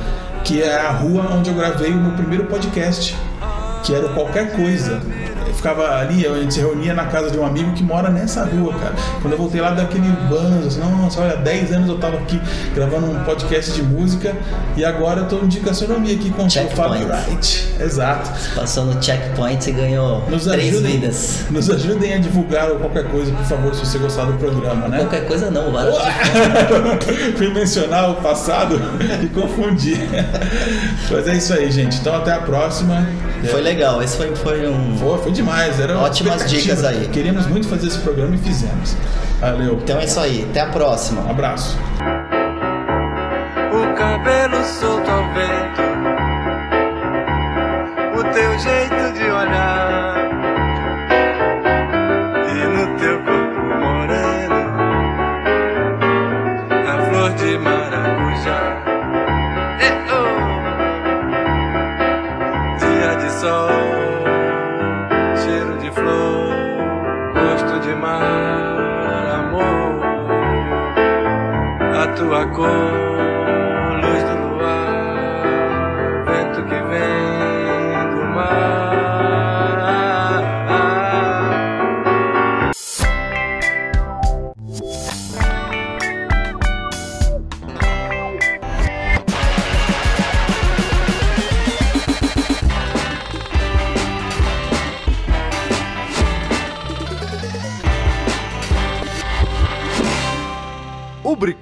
que 0.44 0.62
é 0.62 0.76
a 0.78 0.90
rua 0.90 1.26
onde 1.32 1.50
eu 1.50 1.56
gravei 1.56 1.90
o 1.92 1.96
meu 1.96 2.12
primeiro 2.12 2.44
podcast, 2.46 3.16
que 3.84 3.94
era 3.94 4.06
o 4.06 4.10
Qualquer 4.14 4.52
Coisa. 4.56 5.00
Ficava 5.58 5.98
ali, 5.98 6.24
a 6.24 6.32
gente 6.34 6.54
se 6.54 6.60
reunia 6.60 6.94
na 6.94 7.06
casa 7.06 7.32
de 7.32 7.36
um 7.36 7.44
amigo 7.44 7.72
que 7.72 7.82
mora 7.82 8.08
nessa 8.08 8.44
rua, 8.44 8.72
cara. 8.74 8.94
Quando 9.20 9.32
eu 9.32 9.38
voltei 9.38 9.60
lá 9.60 9.72
daquele 9.72 10.08
banzo, 10.30 10.68
assim, 10.68 10.78
nossa, 10.78 11.20
olha, 11.20 11.36
10 11.36 11.72
anos 11.72 11.88
eu 11.88 11.98
tava 11.98 12.16
aqui 12.16 12.40
gravando 12.76 13.10
um 13.10 13.24
podcast 13.24 13.72
de 13.72 13.82
música 13.82 14.36
e 14.76 14.84
agora 14.84 15.22
eu 15.22 15.26
tô 15.26 15.38
de 15.38 15.58
gastronomia 15.58 16.14
aqui 16.14 16.30
com 16.30 16.44
o. 16.44 16.48
Fábio 16.48 17.08
Wright. 17.08 17.74
Exato. 17.80 18.30
Passou 18.54 18.84
no 18.84 19.02
checkpoint 19.02 19.68
e 19.68 19.72
ganhou 19.72 20.22
Nos 20.30 20.44
três 20.44 20.74
ajudem, 20.74 20.92
vidas. 20.92 21.44
nos 21.50 21.68
ajudem 21.68 22.14
a 22.14 22.18
divulgar 22.18 22.68
qualquer 22.70 23.10
coisa, 23.10 23.32
por 23.32 23.44
favor, 23.44 23.74
se 23.74 23.84
você 23.84 23.98
gostar 23.98 24.26
do 24.26 24.34
programa, 24.34 24.86
né? 24.86 24.98
Qualquer 24.98 25.26
coisa 25.26 25.50
não, 25.50 25.72
de 25.72 27.34
Fui 27.36 27.52
mencionar 27.52 28.10
o 28.10 28.14
passado 28.16 28.80
e 29.20 29.26
confundi. 29.26 29.96
Mas 31.10 31.26
é 31.26 31.36
isso 31.36 31.52
aí, 31.52 31.68
gente. 31.72 31.98
Então 31.98 32.14
até 32.14 32.30
a 32.32 32.40
próxima. 32.40 33.04
Foi 33.46 33.60
legal, 33.60 34.02
esse 34.02 34.16
foi, 34.16 34.34
foi 34.34 34.66
um. 34.68 34.96
Foi, 34.96 35.18
foi 35.18 35.32
demais. 35.32 35.78
Era 35.78 35.94
uma 35.94 36.04
Ótimas 36.04 36.48
dicas 36.48 36.84
aí. 36.84 37.08
Queríamos 37.08 37.46
muito 37.46 37.68
fazer 37.68 37.88
esse 37.88 37.98
programa 37.98 38.34
e 38.34 38.38
fizemos. 38.38 38.96
Valeu. 39.40 39.74
Então 39.82 39.98
é 39.98 40.04
isso 40.04 40.18
aí, 40.18 40.46
até 40.50 40.60
a 40.60 40.66
próxima. 40.66 41.22
Um 41.22 41.30
abraço. 41.30 41.76
o 43.72 43.94
cabelo 43.94 44.64
solto 44.64 45.10
ao 45.10 45.22
vento, 45.34 45.57